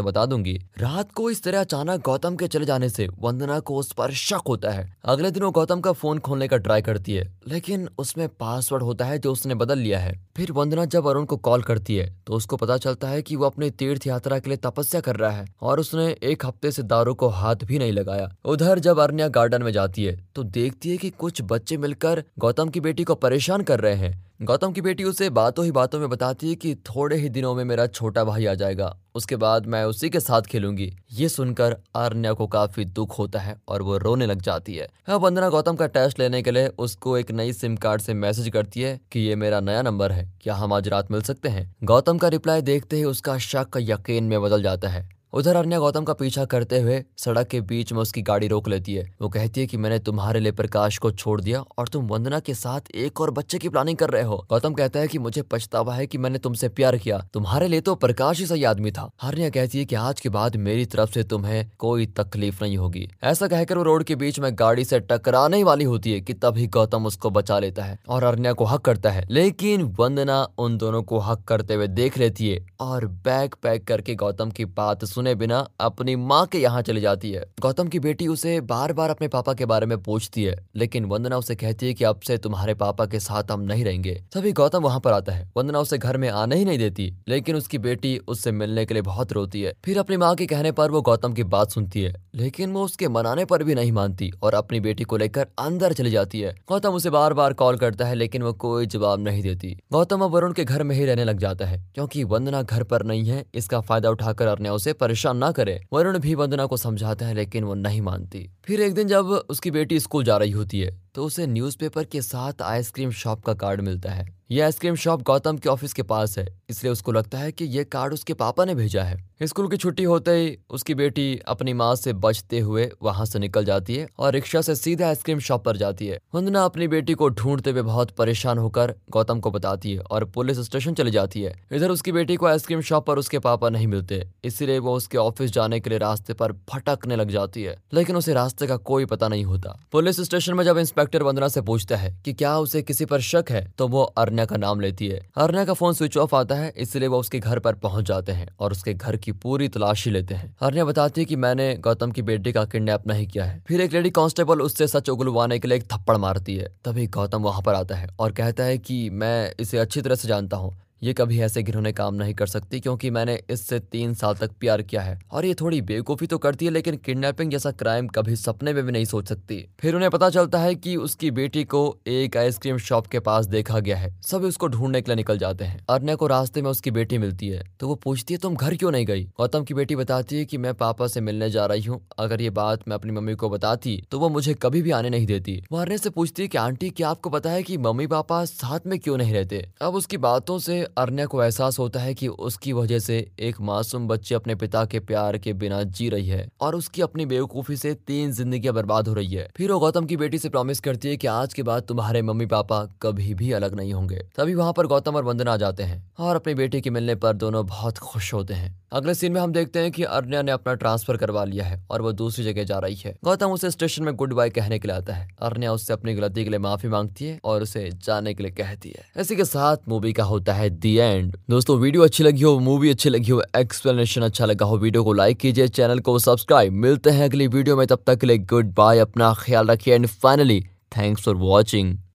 बता 0.00 0.24
दूँगी। 0.26 0.54
रात 0.78 1.12
को 1.12 1.28
इस 1.30 1.42
तरह 1.42 1.60
अचानक 1.60 2.02
गौतम 2.04 2.36
के 2.36 2.48
चले 2.48 2.64
जाने 2.64 2.88
से 2.88 3.08
वंदना 3.20 3.58
को 3.60 3.76
उस 3.76 3.92
पर 3.92 4.12
शक 4.12 4.48
होता 4.48 4.70
है। 4.70 4.88
अगले 5.04 5.30
दिन 5.30 5.42
वो 5.42 5.50
गौतम 5.50 5.80
का 5.80 5.92
फ़ोन 5.92 6.18
खोलने 6.20 6.48
का 6.48 6.56
ट्राई 6.58 6.82
करती 6.82 7.14
है, 7.14 7.30
लेकिन 7.48 7.88
उसमें 7.98 8.26
पासवर्ड 8.30 8.82
होता 8.82 9.04
है 9.04 9.18
जो 9.18 9.32
उसने 9.32 9.54
बदल 9.56 9.78
लिया 9.78 9.98
है। 9.98 10.18
फिर 10.36 10.52
वंदना 10.52 10.84
जब 10.86 11.06
अरुण 11.06 11.24
को 11.30 11.36
कॉल 11.38 11.62
करती 11.62 11.96
है 11.96 12.08
तो 12.26 12.32
उसको 12.32 12.56
पता 12.56 12.76
चलता 12.78 13.08
है 13.08 13.22
कि 13.22 13.36
वो 13.36 13.46
अपने 13.46 13.70
तीर्थ 13.72 14.06
यात्रा 14.06 14.38
के 14.38 14.50
लिए 14.50 14.56
तपस्या 14.62 15.00
कर 15.00 15.16
रहा 15.16 15.30
है 15.30 15.46
और 15.62 15.80
उसने 15.80 16.06
एक 16.24 16.46
हफ़्ते 16.46 16.70
से 16.70 16.82
दारू 16.84 17.14
को 17.14 17.28
हाथ 17.30 17.64
भी 17.64 17.78
नहीं 17.78 17.92
लगाया। 17.92 18.30
उधर 18.44 18.78
जब 18.78 18.98
अरन्या 18.98 19.28
गार्डन 19.30 19.62
में 19.62 19.72
जाती 19.72 20.04
है 20.04 20.16
तो 20.34 20.42
देखती 20.44 20.90
है 20.90 20.96
कि 20.96 21.10
कुछ 21.10 21.42
बच्चे 21.44 21.76
मिलकर 21.76 22.22
गौतम 22.38 22.68
की 22.68 22.80
बेटी 22.80 23.04
को 23.04 23.14
परेशान 23.16 23.62
कर 23.62 23.80
रहे 23.80 23.94
हैं। 23.96 24.29
गौतम 24.40 24.72
की 24.72 24.80
बेटी 24.80 25.04
उसे 25.04 25.28
बातों 25.30 25.64
ही 25.64 25.70
बातों 25.70 25.98
में 26.00 26.08
बताती 26.08 26.48
है 26.48 26.54
कि 26.54 26.74
थोड़े 26.74 27.16
ही 27.16 27.28
दिनों 27.28 27.54
में 27.54 27.64
मेरा 27.64 27.86
छोटा 27.86 28.22
भाई 28.24 28.46
आ 28.46 28.54
जाएगा। 28.54 28.96
उसके 29.14 29.36
बाद 29.36 29.66
मैं 29.66 29.84
उसी 29.84 30.10
के 30.10 30.20
साथ 30.20 30.42
खेलूँगी। 30.42 30.90
ये 31.12 31.28
सुनकर 31.28 31.76
अरण्या 31.94 32.32
को 32.32 32.46
काफ़ी 32.46 32.84
दुख 32.84 33.18
होता 33.18 33.40
है 33.40 33.56
और 33.68 33.82
वो 33.82 33.98
रोने 33.98 34.26
लग 34.26 34.42
जाती 34.42 34.74
है। 34.74 34.88
वंदना 35.10 35.48
गौतम 35.48 35.76
का 35.76 35.86
टेस्ट 35.88 36.18
लेने 36.18 36.42
के 36.42 36.50
लिए 36.50 36.68
उसको 36.78 37.16
एक 37.18 37.30
नई 37.30 37.52
सिम 37.52 37.76
कार्ड 37.76 38.00
से 38.00 38.14
मैसेज 38.14 38.48
करती 38.48 38.80
है 38.80 38.98
कि 39.12 39.20
ये 39.20 39.36
मेरा 39.36 39.60
नया 39.60 39.82
नंबर 39.82 40.12
है। 40.12 40.28
क्या 40.42 40.54
हम 40.54 40.72
आज 40.72 40.88
रात 40.88 41.10
मिल 41.10 41.22
सकते 41.22 41.48
हैं? 41.48 41.70
गौतम 41.84 42.18
का 42.18 42.28
रिप्लाई 42.28 42.62
देखते 42.62 42.96
ही 42.96 43.04
उसका 43.04 43.38
शक 43.38 43.78
यकीन 43.78 44.24
में 44.24 44.40
बदल 44.42 44.62
जाता 44.62 44.88
है। 44.88 45.08
उधर 45.32 45.56
अन्य 45.56 45.78
गौतम 45.78 46.04
का 46.04 46.12
पीछा 46.12 46.44
करते 46.44 46.80
हुए 46.80 47.04
सड़क 47.18 47.46
के 47.46 47.60
बीच 47.60 47.92
में 47.92 48.00
उसकी 48.00 48.22
गाड़ी 48.22 48.48
रोक 48.48 48.68
लेती 48.68 48.94
है। 48.94 49.14
वो 49.22 49.28
कहती 49.28 49.60
है 49.60 49.66
कि 49.66 49.76
मैंने 49.76 49.98
तुम्हारे 49.98 50.40
लिए 50.40 50.52
प्रकाश 50.52 50.98
को 50.98 51.10
छोड़ 51.10 51.40
दिया 51.40 51.64
और 51.78 51.88
तुम 51.88 52.06
वंदना 52.06 52.40
के 52.40 52.54
साथ 52.54 52.90
एक 52.94 53.20
और 53.20 53.30
बच्चे 53.30 53.58
की 53.58 53.68
प्लानिंग 53.68 53.96
कर 53.96 54.10
रहे 54.10 54.22
हो। 54.22 54.46
गौतम 54.50 54.74
कहता 54.74 55.00
है 55.00 55.08
कि 55.08 55.18
मुझे 55.18 55.42
पछतावा 55.42 55.94
है 55.94 56.06
कि 56.06 56.18
मैंने 56.18 56.38
तुमसे 56.38 56.68
प्यार 56.68 56.96
किया। 56.96 57.18
तुम्हारे 57.34 57.68
लिए 57.68 57.80
तो 57.80 57.94
प्रकाश 57.94 58.38
ही 58.38 58.46
सही 58.46 58.64
आदमी 58.64 58.90
था। 58.90 59.10
हरनिया 59.22 59.50
कहती 59.50 59.78
है 59.78 59.84
कि 59.84 59.94
आज 59.94 60.20
के 60.20 60.28
बाद 60.28 60.56
मेरी 60.56 60.84
तरफ़ 60.86 61.12
से 61.12 61.24
तुम्हें 61.24 61.70
कोई 61.78 62.06
तकलीफ़ 62.06 62.64
नहीं 62.64 62.76
होगी। 62.76 63.08
ऐसा 63.22 63.48
कहकर 63.48 63.78
वो 63.78 63.82
रोड 63.82 64.04
के 64.04 64.16
बीच 64.16 64.40
में 64.40 64.50
गाड़ी 64.54 64.84
से 64.84 65.00
टकराने 65.00 65.64
वाली 65.64 65.84
होती 65.84 66.12
है 66.12 66.20
कि 66.20 66.34
तभी 66.34 66.66
गौतम 66.66 67.06
उसको 67.06 67.30
बचा 67.30 67.58
लेता 67.58 67.84
है 67.84 67.98
और 68.08 68.24
अरण्या 68.24 68.52
को 68.52 68.64
हक 68.64 68.80
करता 68.80 69.10
है। 69.10 69.26
लेकिन 69.30 69.82
वंदना 69.82 70.48
उन 70.58 70.78
दोनों 70.78 71.02
को 71.02 71.18
हक 71.18 71.44
करते 71.44 71.74
हुए 71.74 71.86
देख 71.86 72.18
लेती 72.18 72.50
है 72.50 72.66
और 72.80 73.06
बैग 73.06 73.54
पैक 73.62 73.86
करके 73.86 74.14
गौतम 74.14 74.50
की 74.50 74.64
बात 74.64 75.04
सुने 75.04 75.19
बिना 75.36 75.58
अपनी 75.80 76.14
माँ 76.16 76.44
के 76.46 76.58
यहाँ 76.58 76.82
चली 76.82 77.00
जाती 77.00 77.30
है। 77.32 77.44
गौतम 77.60 77.88
की 77.88 77.98
बेटी 77.98 78.26
उसे 78.28 78.60
बार 78.62 78.92
बार 78.92 79.10
अपने 79.10 79.28
पापा 79.28 79.54
के 79.54 79.66
बारे 79.66 79.86
में 79.86 79.96
पूछती 80.02 80.44
है, 80.44 80.56
लेकिन 80.76 81.04
वंदना 81.04 81.36
उसे 81.36 81.54
कहती 81.54 81.86
है 81.86 81.94
कि 81.94 82.04
अब 82.04 82.20
से 82.20 82.38
तुम्हारे 82.38 82.74
पापा 82.74 83.06
के 83.06 83.20
साथ 83.20 83.50
हम 83.50 83.60
नहीं 83.62 83.84
रहेंगे। 83.84 84.14
तभी 84.34 84.52
गौतम 84.52 84.82
वहाँ 84.82 85.00
पर 85.00 85.12
आता 85.12 85.32
है। 85.32 85.48
वंदना 85.56 85.80
उसे 85.80 85.98
घर 85.98 86.16
में 86.16 86.28
आने 86.28 86.56
ही 86.56 86.64
नहीं 86.64 86.78
देती, 86.78 87.12
लेकिन 87.28 87.56
उसकी 87.56 87.78
बेटी 87.78 88.16
उससे 88.18 88.52
मिलने 88.52 88.84
के 88.86 88.94
लिए 88.94 89.02
बहुत 89.02 89.32
रोती 89.32 89.62
है। 89.62 89.72
फिर 89.84 89.98
अपनी 89.98 90.16
माँ 90.16 90.34
के 90.34 90.46
कहने 90.46 90.72
पर 90.72 90.90
वो 90.90 91.02
गौतम 91.02 91.32
की 91.32 91.44
बात 91.46 91.70
सुनती 91.70 92.02
है, 92.02 92.14
लेकिन 92.34 92.72
वो 92.72 92.84
उसके 92.84 93.08
मनाने 93.08 93.44
पर 93.44 93.62
भी 93.62 93.74
नहीं 93.74 93.92
मानती 93.92 94.30
और 94.42 94.54
अपनी 94.54 94.80
बेटी 94.80 95.04
को 95.04 95.16
लेकर 95.16 95.46
अंदर 95.58 95.92
चली 95.92 96.10
जाती 96.10 96.40
है। 96.40 96.54
गौतम 96.68 96.90
उसे 96.90 97.10
बार 97.10 97.34
बार 97.34 97.52
कॉल 97.52 97.76
करता 97.76 98.04
है, 98.04 98.14
लेकिन 98.14 98.42
वो 98.42 98.52
कोई 98.52 98.86
जवाब 98.86 99.20
नहीं 99.20 99.42
देती। 99.42 99.76
गौतम 99.92 100.20
अब 100.20 100.30
वरुण 100.30 100.52
के 100.52 100.64
घर 100.64 100.82
में 100.82 100.94
ही 100.96 101.04
रहने 101.04 101.24
लग 101.24 101.38
जाता 101.38 101.66
है, 101.66 101.78
क्योंकि 101.94 102.24
वंदना 102.24 102.62
घर 102.62 102.82
पर 102.82 103.02
नहीं 103.02 103.24
है, 103.24 103.44
इसका 103.54 103.80
फ़ायदा 103.80 104.10
उठाकर 104.10 104.46
अरण्या 104.46 104.72
उसे 104.72 104.92
परेशान 105.10 105.36
ना 105.36 105.52
करे। 105.52 105.80
वरुण 105.92 106.18
भी 106.18 106.34
वंदना 106.34 106.66
को 106.66 106.76
समझाते 106.76 107.24
हैं, 107.24 107.34
लेकिन 107.34 107.64
वो 107.64 107.74
नहीं 107.74 108.02
मानती। 108.02 108.50
फिर 108.64 108.80
एक 108.80 108.94
दिन 108.94 109.08
जब 109.08 109.26
उसकी 109.26 109.70
बेटी 109.70 110.00
स्कूल 110.00 110.24
जा 110.24 110.36
रही 110.36 110.50
होती 110.50 110.80
है 110.80 111.09
तो 111.14 111.24
उसे 111.24 111.46
न्यूज़पेपर 111.46 112.04
के 112.04 112.22
साथ 112.22 112.62
आइसक्रीम 112.62 113.10
शॉप 113.12 113.44
का 113.44 113.54
कार्ड 113.54 113.80
मिलता 113.80 114.10
है। 114.10 114.28
यह 114.50 114.64
आइसक्रीम 114.64 114.94
शॉप 114.96 115.22
गौतम 115.22 115.56
के 115.56 115.68
ऑफ़िस 115.68 115.92
के 115.92 116.02
पास 116.02 116.36
है, 116.38 116.46
इसलिए 116.70 116.92
उसको 116.92 117.12
लगता 117.12 117.38
है 117.38 117.50
कि 117.52 117.64
यह 117.66 117.84
कार्ड 117.92 118.12
उसके 118.12 118.34
पापा 118.34 118.64
ने 118.64 118.74
भेजा 118.74 119.02
है। 119.02 119.18
स्कूल 119.42 119.68
की 119.68 119.76
छुट्टी 119.76 120.04
होते 120.04 120.30
ही 120.30 120.56
उसकी 120.70 120.94
बेटी 120.94 121.38
अपनी 121.48 121.72
माँ 121.72 121.94
से 121.96 122.12
बचते 122.14 122.58
हुए 122.60 122.88
वहाँ 123.02 123.26
से 123.26 123.38
निकल 123.38 123.64
जाती 123.64 123.96
है 123.96 124.06
और 124.18 124.32
रिक्शा 124.32 124.60
से 124.60 124.74
सीधे 124.74 125.04
आइसक्रीम 125.04 125.38
शॉप 125.40 125.64
पर 125.64 125.76
जाती 125.76 126.06
है। 126.06 126.18
वंदना 126.34 126.64
अपनी 126.64 126.88
बेटी 126.88 127.14
को 127.14 127.28
ढूंढते 127.30 127.70
हुए 127.70 127.82
बहुत 127.82 128.10
परेशान 128.10 128.58
होकर 128.58 128.94
गौतम 129.10 129.40
को 129.40 129.50
बताती 129.50 129.92
है 129.92 130.00
और 130.00 130.24
पुलिस 130.26 130.58
स्टेशन 130.60 130.94
चली 130.94 131.10
जाती 131.10 131.42
है। 131.42 131.54
इधर 131.72 131.90
उसकी 131.90 132.12
बेटी 132.12 132.36
को 132.36 132.46
आइसक्रीम 132.46 132.80
शॉप 132.80 133.06
पर 133.06 133.18
उसके 133.18 133.38
पापा 133.38 133.68
नहीं 133.68 133.86
मिलते, 133.86 134.22
इसलिए 134.44 134.78
वो 134.78 134.96
उसके 134.96 135.18
ऑफ़िस 135.18 135.50
जाने 135.52 135.80
के 135.80 135.90
लिए 135.90 135.98
रास्ते 135.98 136.34
पर 136.34 136.52
भटकने 136.52 137.16
लग 137.16 137.30
जाती 137.30 137.62
है, 137.62 137.76
लेकिन 137.94 138.16
उसे 138.16 138.34
रास्ते 138.34 138.66
का 138.66 138.76
कोई 138.76 139.06
पता 139.06 139.28
नहीं 139.28 139.44
होता। 139.44 139.78
पुलिस 139.92 140.20
स्टेशन 140.20 140.54
में 140.54 140.64
जब 140.64 140.78
इंस्पेक्टर 140.78 140.98
वंदना 141.22 141.48
से 141.48 141.60
पूछता 141.60 141.96
है 141.96 142.22
कि 142.24 142.32
क्या 142.32 142.56
उसे 142.58 142.82
किसी 142.82 143.04
पर 143.04 143.20
शक 143.20 143.44
है? 143.50 143.72
तो 143.78 143.88
वो 143.88 144.02
अर्ण्या 144.02 144.44
का 144.44 144.56
नाम 144.56 144.80
लेती 144.80 145.08
है। 145.08 145.20
अर्ण्या 145.36 145.64
का 145.64 145.72
फ़ोन 145.72 145.94
स्विच 145.94 146.16
ऑफ़ 146.16 146.34
आता 146.36 146.54
है, 146.54 146.72
इसलिए 146.76 147.08
वो 147.08 147.18
उसके 147.18 147.38
घर 147.38 147.58
पर 147.58 147.74
पहुँच 147.74 148.04
जाते 148.04 148.32
हैं 148.32 148.48
और 148.60 148.72
उसके 148.72 148.94
घर 148.94 149.16
की 149.16 149.32
पूरी 149.32 149.68
तलाशी 149.68 150.10
लेते 150.10 150.34
हैं। 150.34 150.56
अर्ण्या 150.62 150.84
बताती 150.84 151.20
है 151.20 151.24
की 151.24 151.36
मैंने 151.36 151.74
गौतम 151.74 152.10
की 152.10 152.22
बेटी 152.22 152.52
का 152.52 152.64
किडनेप 152.64 153.06
नहीं 153.06 153.26
किया 153.26 153.44
है। 153.44 153.62
फिर 153.68 153.80
एक 153.80 153.92
लेडी 153.92 154.10
कांस्टेबल 154.10 154.60
उससे 154.60 154.86
सच 154.86 155.08
उगलवाने 155.08 155.58
के 155.58 155.68
लिए 155.68 155.78
एक 155.78 155.84
थप्पड़ 155.84 156.16
मारती 156.16 156.56
है। 156.56 156.68
तभी 156.84 157.06
गौतम 157.06 157.42
वहाँ 157.42 157.62
पर 157.62 157.74
आता 157.74 157.94
है 157.94 158.08
और 158.20 158.32
कहता 158.32 158.64
है 158.64 158.78
की 158.78 159.10
मैं 159.10 159.52
इसे 159.60 159.78
अच्छी 159.78 160.02
तरह 160.02 160.14
से 160.14 160.28
जानता 160.28 160.56
हूँ। 160.56 160.72
ये 161.02 161.12
कभी 161.12 161.40
ऐसे 161.40 161.62
घिनौने 161.62 161.92
काम 161.92 162.14
नहीं 162.14 162.34
कर 162.34 162.46
सकती 162.46 162.80
क्योंकि 162.80 163.10
मैंने 163.10 163.38
इससे 163.50 163.78
तीन 163.80 164.14
साल 164.14 164.34
तक 164.34 164.50
प्यार 164.60 164.82
किया 164.82 165.02
है। 165.02 165.18
और 165.30 165.44
ये 165.44 165.54
थोड़ी 165.54 165.80
बेवकूफ़ी 165.80 166.26
तो 166.26 166.38
करती 166.38 166.64
है, 166.64 166.70
लेकिन 166.70 166.96
किडनैपिंग 166.96 167.50
जैसा 167.50 167.70
क्राइम 167.70 168.08
कभी 168.08 168.36
सपने 168.36 168.72
में 168.72 168.82
भी 168.84 168.92
नहीं 168.92 169.04
सोच 169.04 169.28
सकती। 169.28 169.64
फिर 169.80 169.94
उन्हें 169.94 170.10
पता 170.10 170.30
चलता 170.30 170.58
है 170.58 170.74
कि 170.74 170.96
उसकी 170.96 171.30
बेटी 171.30 171.64
को 171.64 171.80
एक 172.06 172.36
आइसक्रीम 172.36 172.78
शॉप 172.78 173.06
के 173.06 173.20
पास 173.20 173.46
देखा 173.46 173.78
गया 173.78 173.96
है। 173.96 174.14
सभी 174.22 174.46
उसको 174.46 174.68
ढूँढने 174.68 175.00
के 175.00 175.10
लिए 175.10 175.16
निकल 175.16 175.38
जाते 175.38 175.64
हैं। 175.64 175.84
अरण्या 175.88 176.14
को 176.14 176.26
रास्ते 176.26 176.62
में 176.62 176.70
उसकी 176.70 176.90
बेटी 176.90 177.18
मिलती 177.18 177.48
है। 177.48 177.62
तो 177.80 177.88
वो 177.88 177.94
पूछती 177.94 178.34
है, 178.34 178.38
तुम 178.38 178.54
घर 178.54 178.76
क्यों 178.76 178.90
नहीं 178.90 179.06
गई? 179.06 179.24
गौतम 179.24 179.64
की 179.64 179.74
बेटी 179.74 179.96
बताती 179.96 180.38
है 180.38 180.44
कि, 180.44 180.58
मैं 180.58 180.74
पापा 180.74 181.06
से 181.06 181.20
मिलने 181.20 181.50
जा 181.50 181.66
रही 181.66 181.82
हूँ। 181.82 182.00
अगर 182.18 182.40
ये 182.40 182.50
बात 182.50 182.88
मैं 182.88 182.94
अपनी 182.94 183.12
मम्मी 183.12 183.34
को 183.34 183.50
बताती 183.50 184.00
तो 184.10 184.18
वो 184.18 184.28
मुझे 184.28 184.54
कभी 184.54 184.82
भी 184.82 184.90
आने 184.90 185.10
नहीं 185.10 185.26
देती। 185.26 185.60
वो 185.72 185.78
अरण्य 185.78 185.98
से 185.98 186.10
पूछती 186.10 186.42
है 186.42 186.48
की, 186.48 186.58
आंटी, 186.58 186.90
क्या 186.90 187.08
आपको 187.08 187.30
पता 187.30 187.50
है 187.50 187.62
की 187.62 187.76
मम्मी 187.78 188.06
पापा 188.06 188.44
साथ 188.44 188.86
में 188.86 188.98
क्यों 188.98 189.16
नहीं 189.18 189.32
रहते? 189.34 189.66
अब 189.82 189.94
उसकी 189.94 190.16
बातों 190.18 190.58
से 190.58 190.86
अरण्या 190.98 191.26
को 191.26 191.42
एहसास 191.42 191.78
होता 191.78 192.00
है 192.00 192.14
कि 192.14 192.28
उसकी 192.28 192.72
वजह 192.72 192.98
से 192.98 193.18
एक 193.38 193.60
मासूम 193.60 194.06
बच्ची 194.08 194.34
अपने 194.34 194.54
पिता 194.54 194.84
के 194.84 195.00
प्यार 195.00 195.38
के 195.38 195.52
बिना 195.52 195.82
जी 195.82 196.08
रही 196.08 196.28
है 196.28 196.46
और 196.60 196.74
उसकी 196.74 197.02
अपनी 197.02 197.26
बेवकूफ़ी 197.26 197.76
से 197.76 197.94
तीन 198.06 198.32
ज़िंदगी 198.32 198.70
बर्बाद 198.70 199.08
हो 199.08 199.14
रही 199.14 199.34
है। 199.34 199.48
फिर 199.56 199.72
वो 199.72 199.78
गौतम 199.80 200.06
की 200.06 200.16
बेटी 200.16 200.38
से 200.38 200.48
प्रॉमिस 200.48 200.80
करती 200.80 201.08
है 201.08 201.16
कि 201.16 201.26
आज 201.26 201.54
के 201.54 201.62
बाद 201.62 201.82
तुम्हारे 201.82 202.22
मम्मी 202.22 202.46
पापा 202.46 202.84
कभी 203.02 203.34
भी 203.34 203.52
अलग 203.52 203.74
नहीं 203.74 203.92
होंगे। 203.92 204.22
तभी 204.36 204.54
वहाँ 204.54 204.72
पर 204.72 204.86
गौतम 204.86 205.16
और 205.16 205.24
वंदना 205.24 205.52
आ 205.52 205.56
जाते 205.56 205.82
हैं 205.82 206.02
और 206.18 206.36
अपनी 206.36 206.54
बेटी 206.54 206.80
के 206.80 206.90
मिलने 206.90 207.14
पर 207.14 207.36
दोनों 207.36 207.66
बहुत 207.66 207.98
खुश 207.98 208.32
होते 208.34 208.54
हैं। 208.54 208.78
अगले 208.92 209.14
सीन 209.14 209.32
में 209.32 209.40
हम 209.40 209.52
देखते 209.52 209.78
हैं 209.78 209.90
कि 209.92 210.02
अरण्या 210.04 210.42
ने 210.42 210.52
अपना 210.52 210.74
ट्रांसफ़र 210.74 211.16
करवा 211.16 211.44
लिया 211.44 211.64
है 211.64 211.82
और 211.90 212.02
वो 212.02 212.12
दूसरी 212.12 212.44
जगह 212.44 212.64
जा 212.64 212.78
रही 212.78 212.96
है। 212.96 213.14
गौतम 213.24 213.50
उसे 213.50 213.70
स्टेशन 213.70 214.04
में 214.04 214.14
गुड 214.16 214.32
बाय 214.32 214.50
कहने 214.50 214.78
के 214.78 214.88
लिए 214.88 214.96
आता 214.96 215.14
है। 215.14 215.28
अरण्या 215.40 215.72
उससे 215.72 215.92
अपनी 215.92 216.14
गलती 216.14 216.44
के 216.44 216.50
लिए 216.50 216.58
माफ़ी 216.58 216.88
मांगती 216.88 217.24
है 217.24 217.38
और 217.44 217.62
उसे 217.62 217.88
जाने 217.96 218.34
के 218.34 218.42
लिए 218.42 218.52
कहती 218.52 218.88
है। 218.88 219.04
इसी 219.18 219.36
के 219.36 219.44
साथ 219.44 219.88
मूवी 219.88 220.12
का 220.12 220.24
होता 220.24 220.54
है 220.54 220.68
दी 220.80 220.94
एंड 220.96 221.36
दोस्तों, 221.50 221.78
वीडियो 221.78 222.02
अच्छी 222.04 222.24
लगी 222.24 222.42
हो 222.42 222.58
मूवी 222.60 222.90
अच्छी 222.90 223.10
लगी 223.10 223.30
हो 223.30 223.42
एक्सप्लेनेशन 223.56 224.22
अच्छा 224.22 224.46
लगा 224.46 224.66
हो, 224.66 224.76
वीडियो 224.78 225.04
को 225.04 225.12
लाइक 225.12 225.38
कीजिए 225.38 225.68
चैनल 225.70 226.00
को 226.00 226.18
सब्सक्राइब 226.18 226.72
मिलते 226.82 227.10
हैं 227.10 227.24
अगली 227.24 227.46
वीडियो 227.48 227.76
में, 227.76 227.86
तब 227.86 228.02
तक 228.06 228.20
के 228.20 228.26
लिए 228.26 228.38
गुड 228.52 228.72
बाय 228.74 228.98
अपना 228.98 229.32
ख्याल 229.38 229.66
रखिए 229.66 229.94
and 229.94 230.06
finally 230.06 230.60
thanks 230.92 231.24
for 231.24 231.34
watching 231.38 231.96